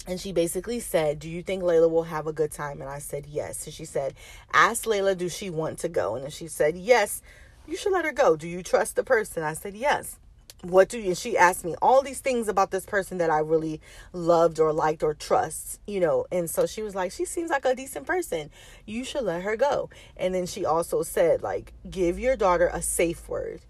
and 0.08 0.20
she 0.20 0.32
basically 0.32 0.80
said, 0.80 1.20
Do 1.20 1.30
you 1.30 1.44
think 1.44 1.64
Layla 1.64 1.90
will 1.90 2.04
have 2.04 2.28
a 2.28 2.34
good 2.34 2.52
time? 2.52 2.82
And 2.82 2.90
I 2.90 3.00
said, 3.00 3.26
Yes. 3.28 3.66
And 3.66 3.74
she 3.74 3.86
said, 3.86 4.14
Ask 4.54 4.86
Layla, 4.86 5.18
do 5.18 5.30
she 5.30 5.50
want 5.50 5.80
to 5.80 5.90
go? 5.90 6.16
And 6.16 6.24
then 6.24 6.32
she 6.32 6.48
said, 6.48 6.76
Yes, 6.76 7.22
you 7.68 7.78
should 7.78 7.94
let 7.94 8.06
her 8.06 8.12
go. 8.12 8.36
Do 8.36 8.48
you 8.48 8.64
trust 8.64 8.96
the 8.96 9.04
person? 9.04 9.44
I 9.44 9.54
said, 9.54 9.76
Yes. 9.76 10.18
What 10.64 10.90
do 10.90 11.00
you? 11.00 11.10
And 11.10 11.18
she 11.18 11.38
asked 11.38 11.66
me 11.66 11.76
all 11.82 12.04
these 12.04 12.20
things 12.20 12.48
about 12.48 12.72
this 12.72 12.86
person 12.86 13.18
that 13.20 13.30
I 13.32 13.40
really 13.40 13.82
loved 14.14 14.60
or 14.60 14.74
liked 14.74 15.04
or 15.04 15.14
trust, 15.16 15.80
you 15.88 16.00
know. 16.00 16.26
And 16.32 16.50
so 16.50 16.66
she 16.68 16.84
was 16.84 16.96
like, 16.96 17.12
She 17.12 17.26
seems 17.26 17.50
like 17.50 17.66
a 17.66 17.76
decent 17.76 18.08
person. 18.08 18.52
You 18.86 19.04
should 19.04 19.24
let 19.24 19.44
her 19.44 19.56
go. 19.56 19.90
And 20.18 20.36
then 20.36 20.46
she 20.46 20.66
also 20.66 21.04
said, 21.04 21.42
like, 21.44 21.74
give 21.90 22.20
your 22.20 22.36
daughter 22.36 22.70
a 22.74 22.82
safe 22.82 23.28
word 23.30 23.62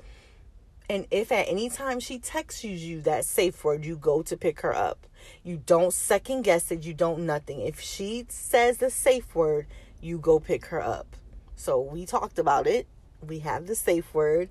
And 0.90 1.08
if 1.12 1.32
at 1.32 1.48
any 1.50 1.70
time 1.70 2.00
she 2.00 2.20
texts 2.20 2.64
you 2.64 3.02
that 3.02 3.26
safe 3.26 3.64
word, 3.64 3.86
you 3.86 3.96
go 3.98 4.22
to 4.24 4.38
pick 4.38 4.62
her 4.62 4.76
up. 4.76 5.08
You 5.44 5.58
don't 5.66 5.94
second 5.94 6.44
guess 6.44 6.72
it. 6.72 6.86
You 6.86 6.94
don't 6.94 7.26
nothing. 7.26 7.62
If 7.62 7.80
she 7.80 8.26
says 8.30 8.78
the 8.78 8.90
safe 8.92 9.34
word, 9.36 9.68
you 10.02 10.20
go 10.20 10.40
pick 10.40 10.66
her 10.68 10.82
up. 10.82 11.16
So 11.56 11.80
we 11.82 12.06
talked 12.06 12.40
about 12.40 12.68
it. 12.68 12.88
We 13.26 13.40
have 13.40 13.68
the 13.68 13.76
safe 13.76 14.14
word. 14.14 14.50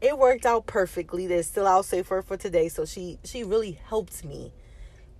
It 0.00 0.16
worked 0.16 0.46
out 0.46 0.66
perfectly. 0.66 1.26
There's 1.26 1.46
still 1.46 1.66
our 1.66 1.82
safe 1.82 2.10
word 2.10 2.24
for 2.24 2.36
today. 2.36 2.68
So 2.68 2.84
she 2.84 3.18
she 3.24 3.42
really 3.42 3.72
helped 3.72 4.24
me 4.24 4.52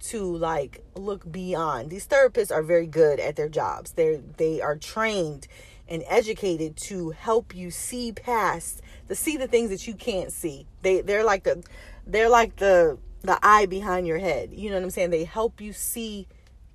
to 0.00 0.36
like 0.36 0.84
look 0.94 1.30
beyond. 1.30 1.90
These 1.90 2.06
therapists 2.06 2.52
are 2.52 2.62
very 2.62 2.86
good 2.86 3.18
at 3.18 3.36
their 3.36 3.48
jobs. 3.48 3.92
They 3.92 4.20
they 4.36 4.60
are 4.60 4.76
trained 4.76 5.48
and 5.88 6.04
educated 6.06 6.76
to 6.76 7.10
help 7.10 7.54
you 7.54 7.70
see 7.70 8.12
past 8.12 8.82
to 9.08 9.14
see 9.14 9.36
the 9.36 9.48
things 9.48 9.70
that 9.70 9.86
you 9.86 9.94
can't 9.94 10.32
see. 10.32 10.66
They 10.82 11.00
they're 11.00 11.24
like 11.24 11.44
the 11.44 11.64
they're 12.06 12.28
like 12.28 12.56
the 12.56 12.98
the 13.22 13.38
eye 13.42 13.66
behind 13.66 14.06
your 14.06 14.18
head. 14.18 14.50
You 14.52 14.70
know 14.70 14.76
what 14.76 14.84
I'm 14.84 14.90
saying? 14.90 15.10
They 15.10 15.24
help 15.24 15.60
you 15.60 15.72
see 15.72 16.28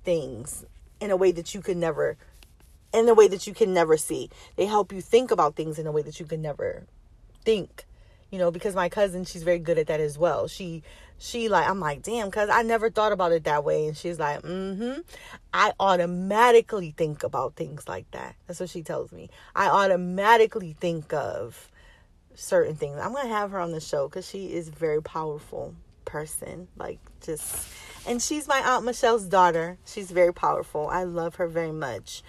things 0.04 0.66
in 1.00 1.10
a 1.10 1.16
way 1.16 1.32
that 1.32 1.54
you 1.54 1.62
could 1.62 1.78
never 1.78 2.18
in 2.92 3.08
a 3.08 3.14
way 3.14 3.28
that 3.28 3.46
you 3.46 3.54
can 3.54 3.72
never 3.72 3.96
see. 3.96 4.28
They 4.56 4.66
help 4.66 4.92
you 4.92 5.00
think 5.00 5.30
about 5.30 5.56
things 5.56 5.78
in 5.78 5.86
a 5.86 5.92
way 5.92 6.02
that 6.02 6.20
you 6.20 6.26
can 6.26 6.42
never 6.42 6.84
think. 7.44 7.86
You 8.34 8.40
know, 8.40 8.50
because 8.50 8.74
my 8.74 8.88
cousin, 8.88 9.24
she's 9.24 9.44
very 9.44 9.60
good 9.60 9.78
at 9.78 9.86
that 9.86 10.00
as 10.00 10.18
well. 10.18 10.48
She 10.48 10.82
she 11.18 11.48
like 11.48 11.68
I'm 11.68 11.78
like, 11.78 12.02
damn, 12.02 12.32
cuz 12.32 12.48
I 12.48 12.62
never 12.62 12.90
thought 12.90 13.12
about 13.12 13.30
it 13.30 13.44
that 13.44 13.62
way. 13.62 13.86
And 13.86 13.96
she's 13.96 14.18
like, 14.18 14.42
mm-hmm. 14.42 15.02
I 15.52 15.72
automatically 15.78 16.92
think 16.96 17.22
about 17.22 17.54
things 17.54 17.86
like 17.86 18.10
that. 18.10 18.34
That's 18.48 18.58
what 18.58 18.70
she 18.70 18.82
tells 18.82 19.12
me. 19.12 19.30
I 19.54 19.68
automatically 19.68 20.74
think 20.80 21.12
of 21.12 21.70
certain 22.34 22.74
things. 22.74 22.98
I'm 22.98 23.14
gonna 23.14 23.28
have 23.28 23.52
her 23.52 23.60
on 23.60 23.70
the 23.70 23.78
show 23.78 24.08
because 24.08 24.28
she 24.28 24.52
is 24.52 24.68
very 24.68 25.00
powerful 25.00 25.76
person. 26.04 26.66
Like 26.76 26.98
just 27.20 27.68
and 28.04 28.20
she's 28.20 28.48
my 28.48 28.58
Aunt 28.58 28.84
Michelle's 28.84 29.26
daughter. 29.26 29.78
She's 29.86 30.10
very 30.10 30.34
powerful. 30.34 30.88
I 30.88 31.04
love 31.04 31.36
her 31.36 31.46
very 31.46 31.70
much. 31.70 32.24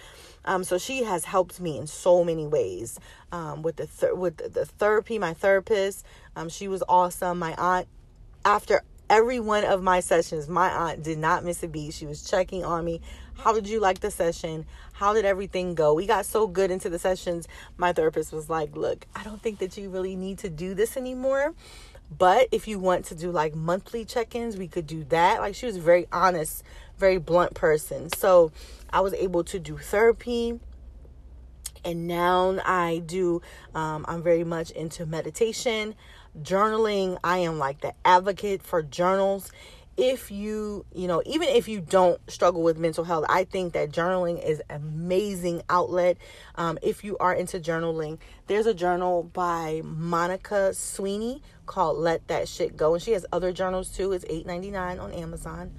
Um, 0.46 0.64
so 0.64 0.78
she 0.78 1.02
has 1.04 1.24
helped 1.24 1.60
me 1.60 1.78
in 1.78 1.86
so 1.86 2.24
many 2.24 2.46
ways. 2.46 2.98
Um, 3.32 3.62
with 3.62 3.76
the 3.76 3.86
thir- 3.86 4.14
with 4.14 4.36
the, 4.36 4.48
the 4.48 4.64
therapy, 4.64 5.18
my 5.18 5.34
therapist, 5.34 6.04
um, 6.36 6.48
she 6.48 6.68
was 6.68 6.82
awesome. 6.88 7.38
My 7.38 7.54
aunt, 7.56 7.88
after 8.44 8.82
every 9.10 9.40
one 9.40 9.64
of 9.64 9.82
my 9.82 10.00
sessions, 10.00 10.48
my 10.48 10.70
aunt 10.70 11.02
did 11.02 11.18
not 11.18 11.44
miss 11.44 11.62
a 11.62 11.68
beat. 11.68 11.94
She 11.94 12.06
was 12.06 12.28
checking 12.28 12.64
on 12.64 12.84
me. 12.84 13.00
How 13.38 13.52
did 13.52 13.68
you 13.68 13.80
like 13.80 14.00
the 14.00 14.10
session? 14.10 14.66
How 14.92 15.12
did 15.12 15.24
everything 15.24 15.74
go? 15.74 15.92
We 15.92 16.06
got 16.06 16.24
so 16.24 16.46
good 16.46 16.70
into 16.70 16.88
the 16.88 16.98
sessions. 16.98 17.46
My 17.76 17.92
therapist 17.92 18.32
was 18.32 18.48
like, 18.48 18.76
"Look, 18.76 19.06
I 19.14 19.24
don't 19.24 19.42
think 19.42 19.58
that 19.58 19.76
you 19.76 19.90
really 19.90 20.16
need 20.16 20.38
to 20.38 20.48
do 20.48 20.74
this 20.74 20.96
anymore." 20.96 21.54
But 22.16 22.48
if 22.52 22.68
you 22.68 22.78
want 22.78 23.04
to 23.06 23.14
do 23.14 23.30
like 23.30 23.54
monthly 23.54 24.04
check 24.04 24.34
ins, 24.34 24.56
we 24.56 24.68
could 24.68 24.86
do 24.86 25.04
that. 25.04 25.40
Like 25.40 25.54
she 25.54 25.66
was 25.66 25.76
a 25.76 25.80
very 25.80 26.06
honest, 26.12 26.62
very 26.98 27.18
blunt 27.18 27.54
person. 27.54 28.10
So 28.10 28.52
I 28.96 29.00
was 29.00 29.12
able 29.12 29.44
to 29.44 29.58
do 29.58 29.76
therapy. 29.76 30.58
And 31.84 32.06
now 32.06 32.58
I 32.64 33.02
do, 33.04 33.42
um, 33.74 34.06
I'm 34.08 34.22
very 34.22 34.42
much 34.42 34.70
into 34.70 35.04
meditation, 35.04 35.94
journaling. 36.40 37.18
I 37.22 37.38
am 37.38 37.58
like 37.58 37.82
the 37.82 37.92
advocate 38.06 38.62
for 38.62 38.82
journals 38.82 39.52
if 39.98 40.30
you 40.30 40.84
you 40.94 41.08
know 41.08 41.22
even 41.24 41.48
if 41.48 41.68
you 41.68 41.80
don't 41.80 42.20
struggle 42.30 42.62
with 42.62 42.76
mental 42.76 43.02
health 43.02 43.24
i 43.30 43.44
think 43.44 43.72
that 43.72 43.90
journaling 43.90 44.38
is 44.46 44.60
amazing 44.68 45.62
outlet 45.70 46.18
um, 46.56 46.78
if 46.82 47.02
you 47.02 47.16
are 47.16 47.32
into 47.32 47.58
journaling 47.58 48.18
there's 48.46 48.66
a 48.66 48.74
journal 48.74 49.22
by 49.22 49.80
monica 49.82 50.74
sweeney 50.74 51.40
called 51.64 51.96
let 51.96 52.28
that 52.28 52.46
shit 52.46 52.76
go 52.76 52.92
and 52.92 53.02
she 53.02 53.12
has 53.12 53.24
other 53.32 53.52
journals 53.52 53.88
too 53.88 54.12
it's 54.12 54.26
8.99 54.26 55.00
on 55.00 55.12
amazon 55.12 55.72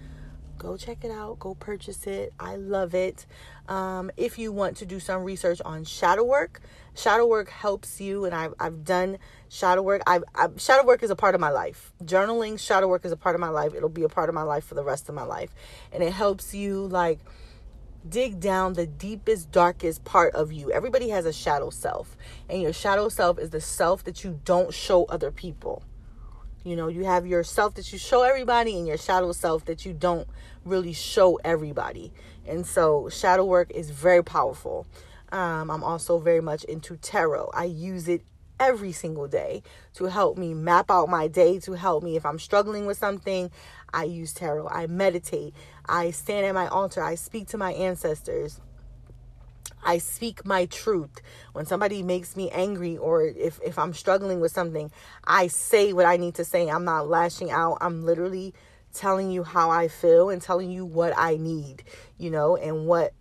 go 0.57 0.77
check 0.77 1.03
it 1.03 1.11
out. 1.11 1.39
Go 1.39 1.55
purchase 1.55 2.07
it. 2.07 2.33
I 2.39 2.55
love 2.55 2.95
it. 2.95 3.25
Um, 3.67 4.11
if 4.17 4.39
you 4.39 4.51
want 4.51 4.77
to 4.77 4.85
do 4.85 4.99
some 4.99 5.23
research 5.23 5.61
on 5.65 5.83
shadow 5.83 6.23
work 6.23 6.61
shadow 6.97 7.27
work 7.27 7.49
helps 7.49 8.01
you 8.01 8.25
and 8.25 8.33
i've, 8.33 8.53
I've 8.59 8.83
done 8.83 9.19
shadow 9.49 9.81
work. 9.81 10.01
I've, 10.07 10.23
I've, 10.33 10.59
shadow 10.59 10.85
work 10.85 11.03
is 11.03 11.09
a 11.09 11.15
part 11.15 11.35
of 11.35 11.41
my 11.41 11.49
life. 11.49 11.93
Journaling 12.03 12.59
shadow 12.59 12.87
work 12.87 13.05
is 13.05 13.11
a 13.11 13.17
part 13.17 13.35
of 13.35 13.41
my 13.41 13.49
life. 13.49 13.73
It'll 13.75 13.87
be 13.87 14.03
a 14.03 14.09
part 14.09 14.29
of 14.29 14.35
my 14.35 14.41
life 14.41 14.65
for 14.65 14.75
the 14.75 14.83
rest 14.83 15.07
of 15.07 15.15
my 15.15 15.23
life. 15.23 15.53
And 15.91 16.03
it 16.03 16.11
helps 16.11 16.53
you 16.53 16.87
like 16.87 17.19
dig 18.07 18.39
down 18.39 18.73
the 18.73 18.87
deepest 18.87 19.51
darkest 19.51 20.03
part 20.05 20.33
of 20.33 20.51
you. 20.51 20.71
Everybody 20.71 21.09
has 21.09 21.25
a 21.25 21.33
shadow 21.33 21.69
self 21.69 22.17
and 22.49 22.61
your 22.61 22.73
shadow 22.73 23.09
self 23.09 23.37
is 23.37 23.51
the 23.51 23.61
self 23.61 24.03
that 24.05 24.23
you 24.23 24.39
don't 24.43 24.73
show 24.73 25.05
other 25.05 25.31
people 25.31 25.83
you 26.67 26.75
know 26.75 26.88
you 26.88 27.06
have 27.06 27.25
your 27.25 27.43
self 27.43 27.75
that 27.75 27.91
you 27.91 27.97
show 27.99 28.23
everybody 28.23 28.77
and 28.77 28.88
your 28.88 28.97
shadow 28.97 29.32
self 29.32 29.65
that 29.65 29.86
you 29.86 29.93
don't 29.93 30.27
really 30.65 30.93
show 30.93 31.39
everybody 31.43 32.12
and 32.45 32.65
so 32.65 33.10
shadow 33.10 33.45
work 33.45 33.71
is 33.71 33.89
very 33.89 34.23
powerful 34.23 34.86
um, 35.32 35.69
I'm 35.69 35.84
also 35.84 36.19
very 36.19 36.41
much 36.41 36.63
into 36.65 36.95
tarot. 36.97 37.51
I 37.53 37.65
use 37.65 38.08
it 38.08 38.23
every 38.60 38.91
single 38.91 39.27
day 39.27 39.62
to 39.95 40.06
help 40.06 40.38
me 40.38 40.53
map 40.53 40.89
out 40.89 41.10
my 41.10 41.27
day, 41.27 41.60
to 41.60 41.73
help 41.73 42.03
me 42.03 42.15
if 42.15 42.25
I'm 42.25 42.39
struggling 42.39 42.86
with 42.86 42.97
something. 42.97 43.51
I 43.93 44.06
use 44.06 44.34
tarot. 44.34 44.67
I 44.69 44.88
meditate. 44.88 45.53
I 45.86 46.12
stand 46.12 46.45
at 46.45 46.53
my 46.53 46.67
altar. 46.67 47.03
I 47.03 47.15
speak 47.15 47.47
to 47.49 47.58
my 47.58 47.73
ancestors. 47.73 48.60
I 49.88 50.00
speak 50.00 50.45
my 50.45 50.65
truth. 50.65 51.21
When 51.54 51.65
somebody 51.65 52.04
makes 52.04 52.36
me 52.36 52.52
angry 52.52 52.97
or 52.97 53.23
if, 53.23 53.60
if 53.63 53.80
I'm 53.80 53.93
struggling 53.93 54.41
with 54.41 54.52
something, 54.52 54.91
I 55.23 55.47
say 55.47 55.93
what 55.93 56.06
I 56.06 56.17
need 56.17 56.36
to 56.36 56.43
say. 56.43 56.67
I'm 56.67 56.84
not 56.84 57.08
lashing 57.08 57.52
out. 57.52 57.78
I'm 57.80 58.06
literally 58.06 58.54
telling 58.93 59.32
you 59.32 59.43
how 59.43 59.69
I 59.69 59.88
feel 59.88 60.30
and 60.30 60.41
telling 60.41 60.71
you 60.71 60.86
what 60.86 61.13
I 61.15 61.38
need, 61.38 61.86
you 62.17 62.30
know, 62.30 62.58
and 62.58 62.86
what 62.86 63.13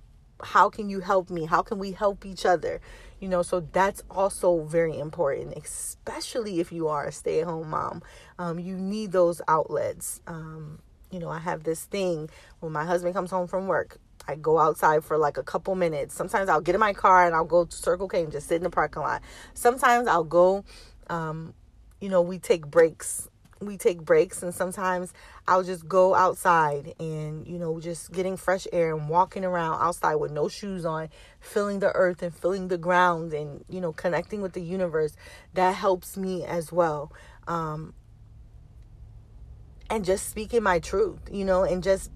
how 0.43 0.69
can 0.69 0.91
you 0.91 1.01
help 1.01 1.31
me? 1.31 1.47
How 1.47 1.63
can 1.63 1.79
we 1.79 1.93
help 1.93 2.27
each 2.27 2.45
other? 2.45 2.81
You 3.21 3.29
know, 3.29 3.43
so 3.43 3.61
that's 3.61 4.03
also 4.11 4.65
very 4.65 4.99
important, 4.99 5.55
especially 5.57 6.61
if 6.61 6.73
you 6.73 6.89
are 6.89 7.07
a 7.07 7.13
stay 7.13 7.41
at 7.41 7.47
home 7.47 7.71
mom. 7.71 8.03
Um, 8.39 8.59
you 8.59 8.77
need 8.77 9.13
those 9.13 9.41
outlets. 9.49 10.21
Um, 10.27 10.81
you 11.11 11.21
know, 11.21 11.31
I 11.31 11.39
have 11.39 11.63
this 11.63 11.85
thing 11.85 12.29
when 12.61 12.73
my 12.73 12.85
husband 12.85 13.15
comes 13.15 13.31
home 13.31 13.47
from 13.47 13.67
work. 13.67 13.99
I 14.29 14.35
go 14.37 14.59
outside 14.59 15.05
for 15.05 15.19
like 15.19 15.37
a 15.37 15.43
couple 15.43 15.75
minutes. 15.75 16.15
Sometimes 16.15 16.49
I'll 16.49 16.61
get 16.61 16.75
in 16.75 16.81
my 16.81 16.93
car 16.93 17.27
and 17.27 17.35
I'll 17.35 17.45
go 17.45 17.65
to 17.65 17.77
Circle 17.77 18.09
K 18.09 18.23
and 18.23 18.33
just 18.33 18.49
sit 18.49 18.57
in 18.57 18.63
the 18.63 18.71
parking 18.71 19.03
lot. 19.03 19.23
Sometimes 19.55 20.09
I'll 20.09 20.25
go, 20.25 20.65
um, 21.09 21.55
you 22.01 22.09
know, 22.09 22.23
we 22.23 22.39
take 22.39 22.67
breaks 22.67 23.29
we 23.61 23.77
take 23.77 24.03
breaks 24.03 24.43
and 24.43 24.55
sometimes 24.55 25.13
I'll 25.49 25.63
just 25.63 25.89
go 25.89 26.15
outside 26.15 26.95
and 27.01 27.47
you 27.47 27.59
know 27.59 27.81
just 27.81 28.13
getting 28.13 28.37
fresh 28.37 28.67
air 28.73 28.95
and 28.95 29.09
walking 29.09 29.45
around 29.45 29.81
outside 29.83 30.17
with 30.17 30.31
no 30.31 30.49
shoes 30.49 30.85
on 30.85 31.09
feeling 31.41 31.79
the 31.79 31.91
earth 31.93 32.23
and 32.23 32.35
feeling 32.35 32.69
the 32.69 32.79
ground 32.79 33.33
and 33.33 33.65
you 33.69 33.81
know 33.81 33.93
connecting 33.93 34.43
with 34.43 34.53
the 34.53 34.61
universe 34.61 35.17
that 35.55 35.75
helps 35.75 36.17
me 36.17 36.45
as 36.45 36.71
well 36.71 37.11
um 37.49 37.95
and 39.89 40.05
just 40.05 40.29
speaking 40.29 40.63
my 40.63 40.79
truth 40.79 41.21
you 41.31 41.45
know 41.45 41.63
and 41.63 41.83
just 41.83 42.11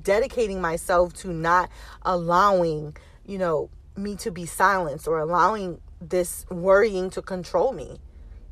dedicating 0.00 0.60
myself 0.60 1.12
to 1.14 1.32
not 1.32 1.70
allowing 2.02 2.96
you 3.26 3.38
know 3.38 3.70
me 3.96 4.16
to 4.16 4.30
be 4.30 4.46
silenced 4.46 5.06
or 5.06 5.18
allowing 5.18 5.80
this 6.00 6.46
worrying 6.50 7.10
to 7.10 7.22
control 7.22 7.72
me 7.72 7.98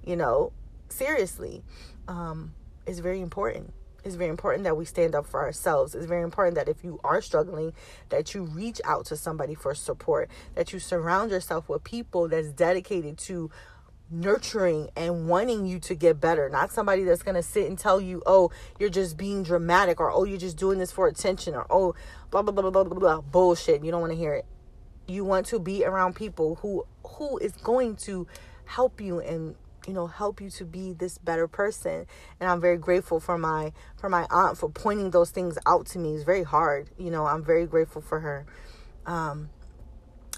you 0.04 0.16
know? 0.16 0.52
Seriously. 0.88 1.62
Um, 2.08 2.54
is 2.86 2.98
very 2.98 3.20
important. 3.20 3.72
It's 4.02 4.14
very 4.14 4.30
important 4.30 4.64
that 4.64 4.76
we 4.76 4.84
stand 4.84 5.14
up 5.14 5.26
for 5.26 5.40
ourselves. 5.40 5.94
It's 5.94 6.06
very 6.06 6.22
important 6.22 6.56
that 6.56 6.68
if 6.68 6.82
you 6.82 6.98
are 7.04 7.20
struggling 7.20 7.74
that 8.08 8.34
you 8.34 8.44
reach 8.44 8.80
out 8.84 9.04
to 9.06 9.16
somebody 9.16 9.54
for 9.54 9.74
support 9.74 10.30
that 10.54 10.72
you 10.72 10.78
surround 10.78 11.30
yourself 11.30 11.68
with 11.68 11.84
people 11.84 12.26
that's 12.26 12.48
dedicated 12.48 13.18
to 13.18 13.50
nurturing 14.10 14.88
and 14.96 15.28
wanting 15.28 15.64
you 15.64 15.78
to 15.78 15.94
get 15.94 16.20
better 16.20 16.48
not 16.48 16.72
somebody 16.72 17.04
that's 17.04 17.22
going 17.22 17.34
to 17.34 17.42
sit 17.42 17.68
and 17.68 17.78
tell 17.78 18.00
you 18.00 18.22
oh 18.26 18.50
you're 18.78 18.90
just 18.90 19.16
being 19.16 19.42
dramatic 19.42 20.00
or 20.00 20.10
oh 20.10 20.24
you're 20.24 20.38
just 20.38 20.56
doing 20.56 20.78
this 20.78 20.90
for 20.90 21.06
attention 21.06 21.54
or 21.54 21.66
oh 21.70 21.94
blah 22.30 22.42
blah 22.42 22.52
blah 22.52 22.70
blah 22.70 22.84
blah 22.84 22.98
blah 22.98 23.20
bullshit 23.20 23.84
you 23.84 23.90
don't 23.90 24.00
want 24.00 24.12
to 24.12 24.18
hear 24.18 24.34
it. 24.34 24.46
You 25.06 25.24
want 25.24 25.46
to 25.46 25.58
be 25.58 25.84
around 25.84 26.14
people 26.14 26.56
who 26.56 26.86
who 27.04 27.38
is 27.38 27.52
going 27.52 27.96
to 27.96 28.26
help 28.64 29.00
you 29.00 29.20
and 29.20 29.56
you 29.86 29.92
know 29.92 30.06
help 30.06 30.40
you 30.40 30.50
to 30.50 30.64
be 30.64 30.92
this 30.92 31.18
better 31.18 31.48
person. 31.48 32.06
And 32.38 32.50
i'm 32.50 32.60
very 32.60 32.76
grateful 32.76 33.20
for 33.20 33.38
my 33.38 33.72
for 33.96 34.08
my 34.08 34.26
aunt 34.30 34.58
for 34.58 34.68
pointing 34.68 35.10
those 35.10 35.30
things 35.30 35.58
out 35.66 35.86
to 35.86 35.98
me. 35.98 36.14
It's 36.14 36.24
very 36.24 36.44
hard 36.44 36.90
you 36.98 37.10
know 37.10 37.26
i'm 37.26 37.44
very 37.44 37.66
grateful 37.66 38.02
for 38.02 38.20
her. 38.20 38.46
Um 39.06 39.50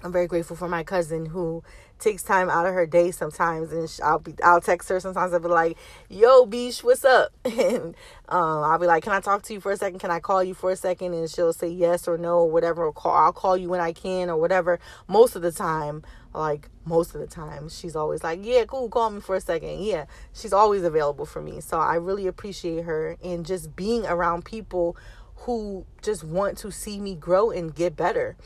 i'm 0.03 0.13
very 0.13 0.27
grateful 0.27 0.57
for 0.57 0.69
my 0.69 0.83
cousin 0.83 1.27
who 1.27 1.63
takes 1.99 2.23
time 2.23 2.51
out 2.51 2.67
of 2.67 2.75
her 2.75 2.85
day 2.87 3.11
sometimes 3.11 3.73
and 3.73 3.89
i'll 4.05 4.19
be 4.19 4.35
i'll 4.43 4.61
text 4.61 4.89
her 4.89 4.99
sometimes 4.99 5.33
i'll 5.33 5.39
be 5.41 5.49
like 5.49 5.77
yo 6.09 6.45
beach 6.45 6.83
what's 6.83 7.05
up? 7.05 7.33
And 7.45 7.95
um, 8.29 8.65
i'll 8.65 8.79
be 8.79 8.87
like 8.87 9.05
can 9.05 9.13
i 9.13 9.21
talk 9.21 9.43
to 9.45 9.53
you 9.53 9.61
for 9.61 9.73
a 9.73 9.77
second? 9.77 9.99
Can 10.01 10.11
i 10.11 10.19
call 10.19 10.43
you 10.43 10.55
for 10.55 10.71
a 10.71 10.77
second? 10.77 11.15
And 11.15 11.31
she'll 11.31 11.53
say 11.53 11.69
yes 11.69 12.09
or 12.09 12.19
no 12.19 12.39
or 12.41 12.51
whatever 12.51 12.85
or 12.85 12.93
call 12.93 13.13
i'll 13.13 13.33
call 13.33 13.57
you 13.57 13.69
when 13.69 13.81
i 13.81 13.93
can 13.93 14.31
or 14.31 14.37
whatever. 14.37 14.81
Most 15.07 15.37
of 15.37 15.43
the 15.43 15.53
time 15.53 16.03
like 16.35 16.69
most 16.85 17.15
of 17.15 17.21
the 17.21 17.27
time 17.27 17.69
she's 17.69 17.95
always 17.95 18.25
like 18.25 18.41
yeah 18.43 18.65
cool 18.65 18.89
call 18.89 19.11
me 19.11 19.21
for 19.21 19.37
a 19.37 19.41
second. 19.41 19.83
Yeah 19.83 20.07
she's 20.33 20.53
always 20.53 20.83
available 20.83 21.27
for 21.27 21.41
me. 21.41 21.61
So 21.61 21.79
i 21.79 21.95
really 21.95 22.27
appreciate 22.27 22.85
her 22.85 23.17
and 23.23 23.47
just 23.47 23.77
being 23.77 24.07
around 24.07 24.45
people 24.45 24.97
who 25.43 25.87
just 26.03 26.25
want 26.25 26.59
to 26.59 26.71
see 26.71 26.99
me 26.99 27.15
grow 27.15 27.51
and 27.51 27.75
get 27.75 27.97
better. 27.97 28.37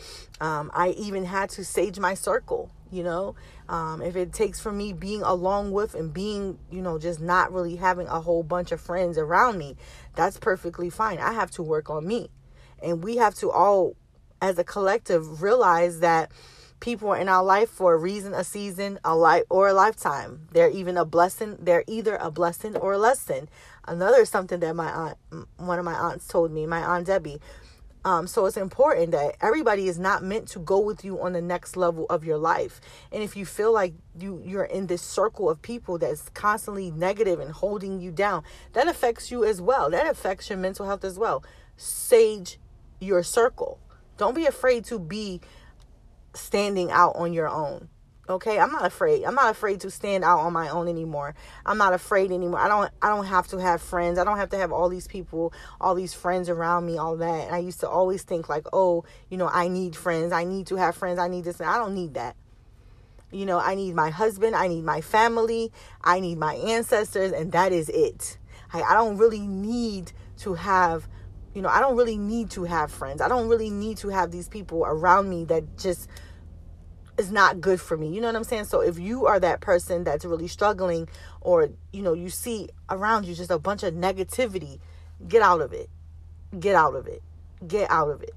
Um, 0.40 0.70
i 0.74 0.90
even 0.90 1.24
had 1.24 1.50
to 1.50 1.64
sage 1.64 1.98
my 1.98 2.14
circle 2.14 2.70
you 2.90 3.02
know? 3.02 3.34
Um, 3.68 4.00
if 4.00 4.14
it 4.14 4.32
takes 4.32 4.60
for 4.60 4.70
me 4.70 4.92
being 4.92 5.22
along 5.22 5.72
with 5.72 5.94
and 5.94 6.14
being 6.14 6.58
you 6.70 6.80
know 6.80 6.98
just 6.98 7.20
not 7.20 7.52
really 7.52 7.76
having 7.76 8.06
a 8.06 8.20
whole 8.20 8.44
bunch 8.44 8.70
of 8.70 8.80
friends 8.80 9.18
around 9.18 9.58
me 9.58 9.76
that's 10.14 10.38
perfectly 10.38 10.90
fine. 10.90 11.18
I 11.18 11.32
have 11.32 11.50
to 11.52 11.62
work 11.62 11.90
on 11.90 12.06
me. 12.06 12.30
And 12.82 13.04
we 13.04 13.16
have 13.16 13.34
to 13.36 13.50
all 13.50 13.96
as 14.40 14.58
a 14.58 14.64
collective 14.64 15.42
realize 15.42 16.00
that 16.00 16.30
people 16.80 17.08
are 17.10 17.16
in 17.16 17.28
our 17.28 17.44
life 17.44 17.68
for 17.70 17.94
a 17.94 17.96
reason, 17.96 18.34
a 18.34 18.44
season, 18.44 18.98
a 19.04 19.14
life, 19.16 19.44
or 19.50 19.68
a 19.68 19.72
lifetime. 19.72 20.48
They're 20.52 20.70
even 20.70 20.96
a 20.96 21.04
blessing. 21.04 21.56
They're 21.60 21.84
either 21.86 22.16
a 22.16 22.30
blessing 22.30 22.76
or 22.76 22.92
a 22.92 22.98
lesson. 22.98 23.48
Another 23.86 24.24
something 24.24 24.60
that 24.60 24.74
my 24.74 24.90
aunt, 24.90 25.48
one 25.56 25.78
of 25.78 25.84
my 25.84 25.94
aunts 25.94 26.26
told 26.26 26.52
me, 26.52 26.66
my 26.66 26.82
aunt 26.82 27.06
Debbie. 27.06 27.40
Um, 28.06 28.28
so 28.28 28.46
it's 28.46 28.56
important 28.56 29.10
that 29.10 29.34
everybody 29.40 29.88
is 29.88 29.98
not 29.98 30.22
meant 30.22 30.46
to 30.50 30.60
go 30.60 30.78
with 30.78 31.04
you 31.04 31.20
on 31.20 31.32
the 31.32 31.42
next 31.42 31.76
level 31.76 32.06
of 32.08 32.24
your 32.24 32.38
life. 32.38 32.80
And 33.10 33.20
if 33.20 33.36
you 33.36 33.44
feel 33.44 33.72
like 33.72 33.94
you 34.16 34.40
you're 34.44 34.62
in 34.62 34.86
this 34.86 35.02
circle 35.02 35.50
of 35.50 35.60
people 35.60 35.98
that's 35.98 36.28
constantly 36.28 36.92
negative 36.92 37.40
and 37.40 37.50
holding 37.50 38.00
you 38.00 38.12
down, 38.12 38.44
that 38.74 38.86
affects 38.86 39.32
you 39.32 39.44
as 39.44 39.60
well. 39.60 39.90
That 39.90 40.06
affects 40.06 40.48
your 40.48 40.56
mental 40.56 40.86
health 40.86 41.04
as 41.04 41.18
well. 41.18 41.42
Sage 41.76 42.60
your 43.00 43.24
circle. 43.24 43.80
Don't 44.18 44.36
be 44.36 44.46
afraid 44.46 44.84
to 44.84 45.00
be 45.00 45.40
standing 46.36 46.90
out 46.90 47.16
on 47.16 47.32
your 47.32 47.48
own. 47.48 47.88
Okay? 48.28 48.58
I'm 48.58 48.72
not 48.72 48.84
afraid. 48.84 49.24
I'm 49.24 49.34
not 49.34 49.50
afraid 49.50 49.80
to 49.82 49.90
stand 49.90 50.24
out 50.24 50.40
on 50.40 50.52
my 50.52 50.68
own 50.68 50.88
anymore. 50.88 51.34
I'm 51.64 51.78
not 51.78 51.92
afraid 51.92 52.32
anymore. 52.32 52.58
I 52.58 52.68
don't 52.68 52.90
I 53.00 53.08
don't 53.08 53.26
have 53.26 53.46
to 53.48 53.58
have 53.58 53.80
friends. 53.80 54.18
I 54.18 54.24
don't 54.24 54.38
have 54.38 54.50
to 54.50 54.58
have 54.58 54.72
all 54.72 54.88
these 54.88 55.06
people, 55.06 55.52
all 55.80 55.94
these 55.94 56.14
friends 56.14 56.48
around 56.48 56.86
me, 56.86 56.98
all 56.98 57.16
that. 57.16 57.46
And 57.46 57.54
I 57.54 57.58
used 57.58 57.80
to 57.80 57.88
always 57.88 58.22
think 58.22 58.48
like, 58.48 58.66
"Oh, 58.72 59.04
you 59.30 59.36
know, 59.36 59.48
I 59.48 59.68
need 59.68 59.94
friends. 59.94 60.32
I 60.32 60.44
need 60.44 60.66
to 60.68 60.76
have 60.76 60.96
friends. 60.96 61.18
I 61.18 61.28
need 61.28 61.44
this." 61.44 61.60
And 61.60 61.68
I 61.68 61.78
don't 61.78 61.94
need 61.94 62.14
that. 62.14 62.36
You 63.30 63.46
know, 63.46 63.58
I 63.58 63.74
need 63.74 63.94
my 63.94 64.10
husband, 64.10 64.54
I 64.54 64.68
need 64.68 64.84
my 64.84 65.00
family, 65.00 65.72
I 66.02 66.20
need 66.20 66.38
my 66.38 66.54
ancestors, 66.54 67.32
and 67.32 67.50
that 67.52 67.72
is 67.72 67.88
it. 67.88 68.38
I, 68.72 68.82
I 68.82 68.94
don't 68.94 69.16
really 69.16 69.46
need 69.46 70.12
to 70.38 70.54
have 70.54 71.08
you 71.54 71.62
know, 71.62 71.70
I 71.70 71.80
don't 71.80 71.96
really 71.96 72.18
need 72.18 72.50
to 72.50 72.64
have 72.64 72.92
friends. 72.92 73.22
I 73.22 73.28
don't 73.28 73.48
really 73.48 73.70
need 73.70 73.96
to 73.98 74.10
have 74.10 74.30
these 74.30 74.46
people 74.46 74.84
around 74.84 75.30
me 75.30 75.46
that 75.46 75.78
just 75.78 76.06
is 77.18 77.32
not 77.32 77.60
good 77.60 77.80
for 77.80 77.96
me. 77.96 78.08
You 78.08 78.20
know 78.20 78.28
what 78.28 78.36
I'm 78.36 78.44
saying? 78.44 78.64
So 78.64 78.80
if 78.80 78.98
you 78.98 79.26
are 79.26 79.40
that 79.40 79.60
person 79.60 80.04
that's 80.04 80.24
really 80.24 80.48
struggling 80.48 81.08
or, 81.40 81.70
you 81.92 82.02
know, 82.02 82.12
you 82.12 82.28
see 82.28 82.68
around 82.90 83.26
you 83.26 83.34
just 83.34 83.50
a 83.50 83.58
bunch 83.58 83.82
of 83.82 83.94
negativity, 83.94 84.78
get 85.26 85.42
out 85.42 85.60
of 85.60 85.72
it. 85.72 85.88
Get 86.58 86.74
out 86.74 86.94
of 86.94 87.06
it. 87.06 87.22
Get 87.66 87.90
out 87.90 88.10
of 88.10 88.22
it. 88.22 88.34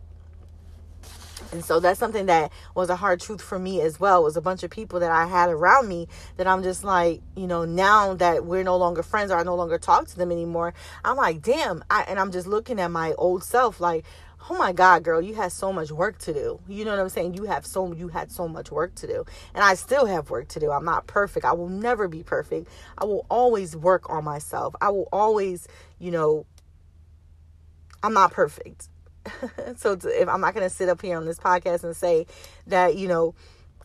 And 1.52 1.63
so 1.63 1.80
that's 1.80 2.00
something 2.00 2.28
that 2.28 2.52
was 2.76 2.89
a 2.89 2.96
hard 2.96 3.20
truth 3.20 3.42
for 3.42 3.58
me 3.58 3.82
as 3.82 4.00
well. 4.00 4.24
Was 4.24 4.38
a 4.38 4.42
bunch 4.42 4.63
of 4.63 4.70
people 4.70 5.00
that 5.00 5.12
I 5.12 5.26
had 5.26 5.50
around 5.50 5.88
me 5.88 6.08
that 6.38 6.48
I'm 6.48 6.63
just 6.63 6.84
like, 6.84 7.22
you 7.36 7.48
know, 7.48 7.65
now 7.65 8.13
that 8.15 8.46
we're 8.46 8.63
no 8.63 8.78
longer 8.78 9.04
friends 9.04 9.32
or 9.32 9.38
I 9.38 9.44
no 9.44 9.56
longer 9.56 9.78
talk 9.78 10.08
to 10.08 10.18
them 10.18 10.32
anymore, 10.32 10.74
I'm 11.04 11.18
like, 11.18 11.42
damn. 11.42 11.84
I, 11.89 12.04
and 12.04 12.20
I'm 12.20 12.32
just 12.32 12.46
looking 12.46 12.80
at 12.80 12.92
my 12.92 13.13
old 13.13 13.44
self 13.44 13.80
like, 13.80 14.06
oh 14.49 14.58
my 14.58 14.71
god 14.71 15.04
girl 15.04 15.21
you 15.21 15.34
had 15.34 15.52
so 15.52 15.73
much 15.73 15.91
work 15.91 16.17
to 16.19 16.34
do. 16.34 16.60
You 16.67 16.86
know 16.86 16.91
what 16.91 16.99
i'm 16.99 17.10
saying? 17.10 17.34
You 17.36 17.43
have 17.43 17.65
so 17.65 17.93
you 17.93 18.08
had 18.08 18.32
so 18.32 18.47
much 18.47 18.71
work 18.71 18.95
to 18.95 19.08
do. 19.08 19.25
And 19.54 19.63
i 19.63 19.73
still 19.73 20.06
have 20.06 20.30
work 20.30 20.47
to 20.49 20.60
do. 20.60 20.71
I'm 20.71 20.86
not 20.86 21.08
perfect. 21.08 21.45
I 21.45 21.54
will 21.54 21.69
never 21.69 22.08
be 22.08 22.23
perfect. 22.23 22.69
I 22.97 23.06
will 23.06 23.25
always 23.30 23.75
work 23.75 24.10
on 24.10 24.23
myself. 24.23 24.75
I 24.82 24.89
will 24.89 25.10
always 25.12 25.67
you 25.99 26.12
know 26.12 26.45
i'm 28.04 28.13
not 28.13 28.32
perfect. 28.32 28.89
So 29.78 29.95
to, 29.95 30.21
if 30.21 30.28
I'm 30.28 30.41
not 30.41 30.54
going 30.54 30.67
to 30.67 30.73
sit 30.73 30.89
up 30.89 31.02
here 31.02 31.17
on 31.17 31.25
this 31.25 31.38
podcast 31.38 31.84
and 31.84 31.95
say 31.95 32.25
that, 32.67 32.95
you 32.95 33.08
know, 33.08 33.36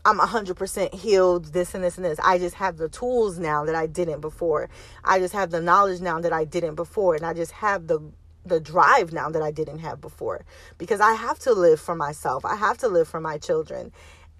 I'm 0.03 0.19
100% 0.19 0.93
healed, 0.93 1.45
this 1.45 1.73
and 1.73 1.83
this 1.83 1.97
and 1.97 2.05
this. 2.05 2.19
I 2.23 2.37
just 2.37 2.55
have 2.55 2.77
the 2.77 2.89
tools 2.89 3.39
now 3.39 3.65
that 3.65 3.73
I 3.75 3.87
didn't 3.87 4.21
before. 4.21 4.69
I 5.03 5.19
just 5.19 5.33
have 5.33 5.49
the 5.49 5.61
knowledge 5.61 5.99
now 5.99 6.19
that 6.19 6.31
I 6.31 6.45
didn't 6.45 6.75
before. 6.75 7.15
And 7.15 7.25
I 7.25 7.33
just 7.33 7.53
have 7.53 7.87
the 7.87 7.99
the 8.45 8.59
drive 8.59 9.11
now 9.11 9.29
that 9.29 9.41
I 9.41 9.51
didn't 9.51 9.79
have 9.79 9.99
before 10.01 10.45
because 10.77 11.01
I 11.01 11.13
have 11.13 11.39
to 11.39 11.53
live 11.53 11.79
for 11.79 11.95
myself. 11.95 12.45
I 12.45 12.55
have 12.55 12.77
to 12.79 12.87
live 12.87 13.07
for 13.07 13.19
my 13.19 13.37
children. 13.37 13.91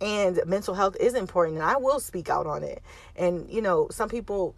And 0.01 0.41
mental 0.45 0.73
health 0.73 0.97
is 0.99 1.13
important 1.13 1.57
and 1.57 1.65
I 1.65 1.77
will 1.77 1.99
speak 1.99 2.29
out 2.29 2.45
on 2.45 2.63
it. 2.63 2.81
And 3.15 3.49
you 3.49 3.61
know, 3.61 3.87
some 3.91 4.09
people 4.09 4.55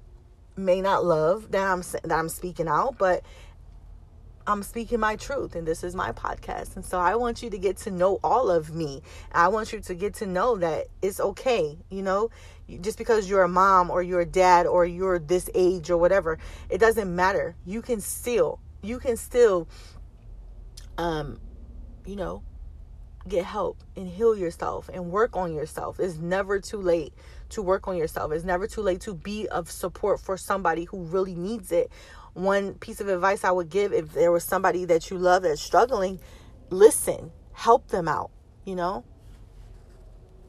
may 0.56 0.82
not 0.82 1.06
love 1.06 1.52
that 1.52 1.64
I'm 1.64 1.82
that 1.82 2.12
I'm 2.12 2.30
speaking 2.30 2.68
out, 2.68 2.98
but 2.98 3.24
I'm 4.48 4.64
speaking 4.64 5.02
my 5.02 5.18
truth 5.18 5.56
and 5.56 5.68
this 5.68 5.84
is 5.84 5.94
my 5.94 6.14
podcast. 6.14 6.78
And 6.78 6.86
so 6.86 7.00
I 7.00 7.16
want 7.16 7.44
you 7.44 7.50
to 7.50 7.58
get 7.58 7.76
to 7.80 7.92
know 7.92 8.18
all 8.24 8.50
of 8.50 8.74
me. 8.74 9.02
I 9.34 9.50
want 9.50 9.74
you 9.74 9.82
to 9.82 9.94
get 9.94 10.14
to 10.16 10.26
know 10.26 10.56
that 10.58 10.88
it's 11.02 11.20
okay, 11.20 11.78
you 11.90 12.02
know, 12.02 12.30
just 12.80 12.98
because 12.98 13.30
you're 13.30 13.44
a 13.44 13.50
mom 13.50 13.90
or 13.90 14.02
you're 14.02 14.22
a 14.22 14.26
dad 14.26 14.66
or 14.66 14.86
you're 14.86 15.20
this 15.20 15.50
age 15.54 15.90
or 15.90 15.98
whatever, 15.98 16.38
it 16.70 16.78
doesn't 16.78 17.14
matter. 17.14 17.56
You 17.66 17.82
can 17.82 18.00
still, 18.00 18.60
you 18.82 19.00
can 19.00 19.18
still, 19.18 19.68
um, 20.98 21.40
you 22.06 22.16
know, 22.16 22.44
get 23.28 23.44
help 23.44 23.84
and 23.96 24.08
heal 24.08 24.38
yourself 24.38 24.90
and 24.94 25.12
work 25.12 25.36
on 25.36 25.54
yourself. 25.54 26.00
It's 26.00 26.18
never 26.18 26.60
too 26.60 26.78
late 26.78 27.14
to 27.50 27.62
work 27.62 27.88
on 27.88 27.98
yourself. 27.98 28.32
It's 28.32 28.46
never 28.46 28.68
too 28.68 28.82
late 28.82 29.02
to 29.02 29.14
be 29.14 29.48
of 29.50 29.70
support 29.70 30.20
for 30.20 30.38
somebody 30.38 30.86
who 30.86 31.04
really 31.04 31.36
needs 31.36 31.72
it 31.72 31.92
one 32.38 32.76
piece 32.76 33.02
of 33.02 33.08
advice 33.08 33.44
I 33.44 33.52
would 33.52 33.70
give 33.70 33.92
if 33.92 34.14
there 34.14 34.32
was 34.32 34.44
somebody 34.44 34.86
that 34.86 35.10
you 35.10 35.18
love 35.18 35.44
that's 35.44 35.62
struggling, 35.62 36.20
listen, 36.70 37.32
help 37.54 37.88
them 37.88 38.08
out, 38.08 38.30
you 38.64 38.76
know? 38.76 39.04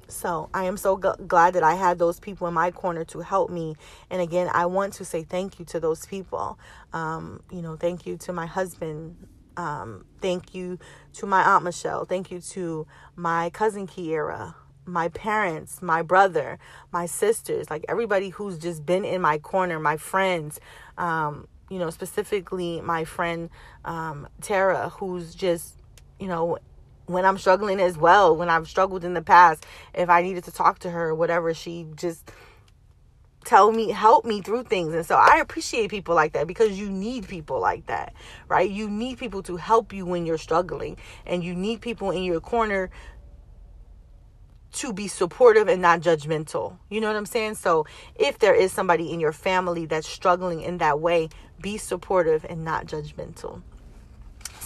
So 0.09 0.49
I 0.55 0.64
am 0.64 0.77
so 0.77 0.99
g- 0.99 1.25
glad 1.27 1.55
that 1.55 1.62
I 1.62 1.75
had 1.75 1.99
those 1.99 2.18
people 2.18 2.49
in 2.49 2.55
my 2.55 2.71
corner 2.71 3.05
to 3.07 3.21
help 3.21 3.51
me. 3.51 3.77
And 4.11 4.21
again, 4.23 4.51
I 4.53 4.66
want 4.66 4.94
to 4.94 5.05
say 5.05 5.23
thank 5.23 5.59
you 5.59 5.64
to 5.66 5.81
those 5.81 6.07
people. 6.07 6.59
Um, 6.92 7.42
you 7.53 7.62
know, 7.62 7.77
thank 7.77 8.07
you 8.07 8.16
to 8.18 8.33
my 8.33 8.47
husband. 8.47 9.16
Um, 9.57 10.05
thank 10.21 10.55
you 10.55 10.79
to 11.14 11.27
my 11.27 11.42
aunt 11.42 11.64
Michelle. 11.64 12.05
Thank 12.05 12.31
you 12.31 12.40
to 12.40 12.87
my 13.16 13.51
cousin 13.51 13.87
Kiera, 13.87 14.55
my 14.87 15.09
parents, 15.09 15.83
my 15.83 16.01
brother, 16.03 16.59
my 16.92 17.07
sisters, 17.07 17.68
like 17.68 17.85
everybody 17.88 18.31
who's 18.31 18.59
just 18.59 18.87
been 18.87 19.05
in 19.05 19.21
my 19.21 19.38
corner, 19.38 19.79
my 19.79 19.97
friends. 19.97 20.59
Um, 20.97 21.49
you 21.71 21.79
know, 21.79 21.90
specifically 21.90 22.81
my 22.81 23.05
friend 23.05 23.51
um, 23.85 24.27
Tara, 24.40 24.88
who's 24.88 25.35
just, 25.35 25.75
you 26.18 26.27
know, 26.29 26.59
when 27.09 27.25
I'm 27.25 27.38
struggling 27.38 27.81
as 27.81 27.97
well, 27.99 28.37
when 28.37 28.49
I've 28.49 28.68
struggled 28.68 29.05
in 29.05 29.14
the 29.14 29.23
past, 29.23 29.66
if 29.94 30.09
I 30.09 30.23
needed 30.23 30.44
to 30.44 30.53
talk 30.53 30.79
to 30.81 30.90
her 30.90 31.09
or 31.09 31.14
whatever, 31.14 31.55
she 31.55 31.87
just 31.97 32.31
tell 33.44 33.73
me 33.73 33.90
help 33.90 34.27
me 34.27 34.42
through 34.42 34.64
things 34.64 34.92
and 34.92 35.07
so 35.07 35.14
i 35.14 35.38
appreciate 35.38 35.88
people 35.88 36.14
like 36.14 36.33
that 36.33 36.47
because 36.47 36.79
you 36.79 36.90
need 36.90 37.27
people 37.27 37.59
like 37.61 37.87
that 37.87 38.12
right 38.49 38.71
you 38.71 38.90
need 38.90 39.16
people 39.16 39.42
to 39.42 39.57
help 39.57 39.92
you 39.92 40.05
when 40.05 40.27
you're 40.27 40.37
struggling 40.37 40.99
and 41.25 41.42
you 41.42 41.55
need 41.55 41.81
people 41.81 42.11
in 42.11 42.25
your 42.25 42.40
corner 42.40 42.90
to 44.73 44.92
be 44.92 45.09
supportive 45.09 45.68
and 45.68 45.81
not 45.81 46.01
judgmental. 46.01 46.79
You 46.90 47.01
know 47.01 47.07
what 47.09 47.16
I'm 47.16 47.27
saying? 47.27 47.55
So, 47.55 47.87
if 48.14 48.38
there 48.38 48.55
is 48.55 48.73
somebody 48.73 49.12
in 49.12 49.21
your 49.21 49.33
family 49.33 49.87
that's 49.87 50.09
struggling 50.09 50.61
in 50.61 50.79
that 50.79 51.01
way, 51.01 51.31
be 51.61 51.79
supportive 51.79 52.44
and 52.49 52.64
not 52.64 52.87
judgmental. 52.87 53.62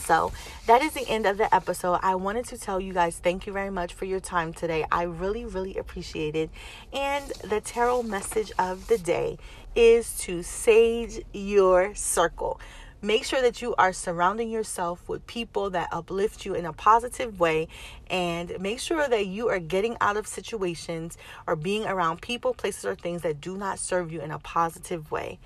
So, 0.04 0.32
that 0.66 0.82
is 0.82 0.94
the 0.94 1.08
end 1.08 1.26
of 1.26 1.38
the 1.38 1.54
episode. 1.54 2.00
I 2.02 2.16
wanted 2.16 2.46
to 2.48 2.58
tell 2.58 2.80
you 2.80 2.92
guys 2.92 3.18
thank 3.18 3.46
you 3.46 3.52
very 3.52 3.70
much 3.70 3.94
for 3.94 4.04
your 4.04 4.18
time 4.18 4.52
today. 4.52 4.84
I 4.90 5.04
really, 5.04 5.44
really 5.44 5.76
appreciate 5.76 6.34
it. 6.34 6.50
And 6.92 7.24
the 7.44 7.60
tarot 7.60 8.02
message 8.02 8.50
of 8.58 8.88
the 8.88 8.98
day 8.98 9.38
is 9.76 10.18
to 10.20 10.42
sage 10.42 11.20
your 11.32 11.94
circle. 11.94 12.60
Make 13.00 13.24
sure 13.24 13.40
that 13.42 13.62
you 13.62 13.74
are 13.76 13.92
surrounding 13.92 14.50
yourself 14.50 15.08
with 15.08 15.26
people 15.26 15.70
that 15.70 15.88
uplift 15.92 16.44
you 16.44 16.54
in 16.54 16.66
a 16.66 16.72
positive 16.72 17.38
way 17.38 17.68
and 18.08 18.56
make 18.60 18.80
sure 18.80 19.08
that 19.08 19.26
you 19.26 19.48
are 19.48 19.58
getting 19.58 19.96
out 20.00 20.16
of 20.16 20.26
situations 20.26 21.16
or 21.46 21.56
being 21.56 21.84
around 21.84 22.20
people, 22.22 22.54
places, 22.54 22.84
or 22.84 22.94
things 22.94 23.22
that 23.22 23.40
do 23.40 23.56
not 23.56 23.78
serve 23.78 24.12
you 24.12 24.20
in 24.20 24.30
a 24.30 24.38
positive 24.38 25.10
way. 25.10 25.38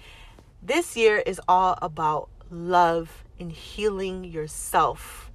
This 0.63 0.97
year 0.97 1.19
is 1.19 1.41
all 1.47 1.79
about 1.81 2.29
love 2.51 3.25
and 3.39 3.53
healing 3.53 4.25
yourself. 4.25 5.31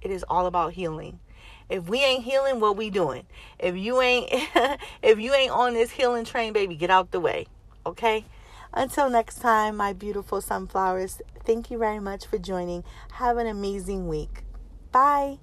It 0.00 0.10
is 0.10 0.24
all 0.28 0.46
about 0.46 0.72
healing. 0.72 1.20
If 1.68 1.88
we 1.88 2.02
ain't 2.04 2.24
healing, 2.24 2.60
what 2.60 2.76
we 2.76 2.90
doing? 2.90 3.26
If 3.58 3.76
you 3.76 4.00
ain't 4.00 4.28
if 5.02 5.18
you 5.18 5.34
ain't 5.34 5.50
on 5.50 5.74
this 5.74 5.90
healing 5.90 6.24
train, 6.24 6.52
baby, 6.52 6.76
get 6.76 6.90
out 6.90 7.10
the 7.10 7.20
way. 7.20 7.46
Okay? 7.84 8.24
Until 8.72 9.08
next 9.08 9.40
time, 9.40 9.76
my 9.76 9.92
beautiful 9.92 10.40
sunflowers, 10.40 11.22
thank 11.44 11.70
you 11.70 11.78
very 11.78 12.00
much 12.00 12.26
for 12.26 12.38
joining. 12.38 12.84
Have 13.12 13.38
an 13.38 13.46
amazing 13.46 14.06
week. 14.06 14.44
Bye. 14.92 15.38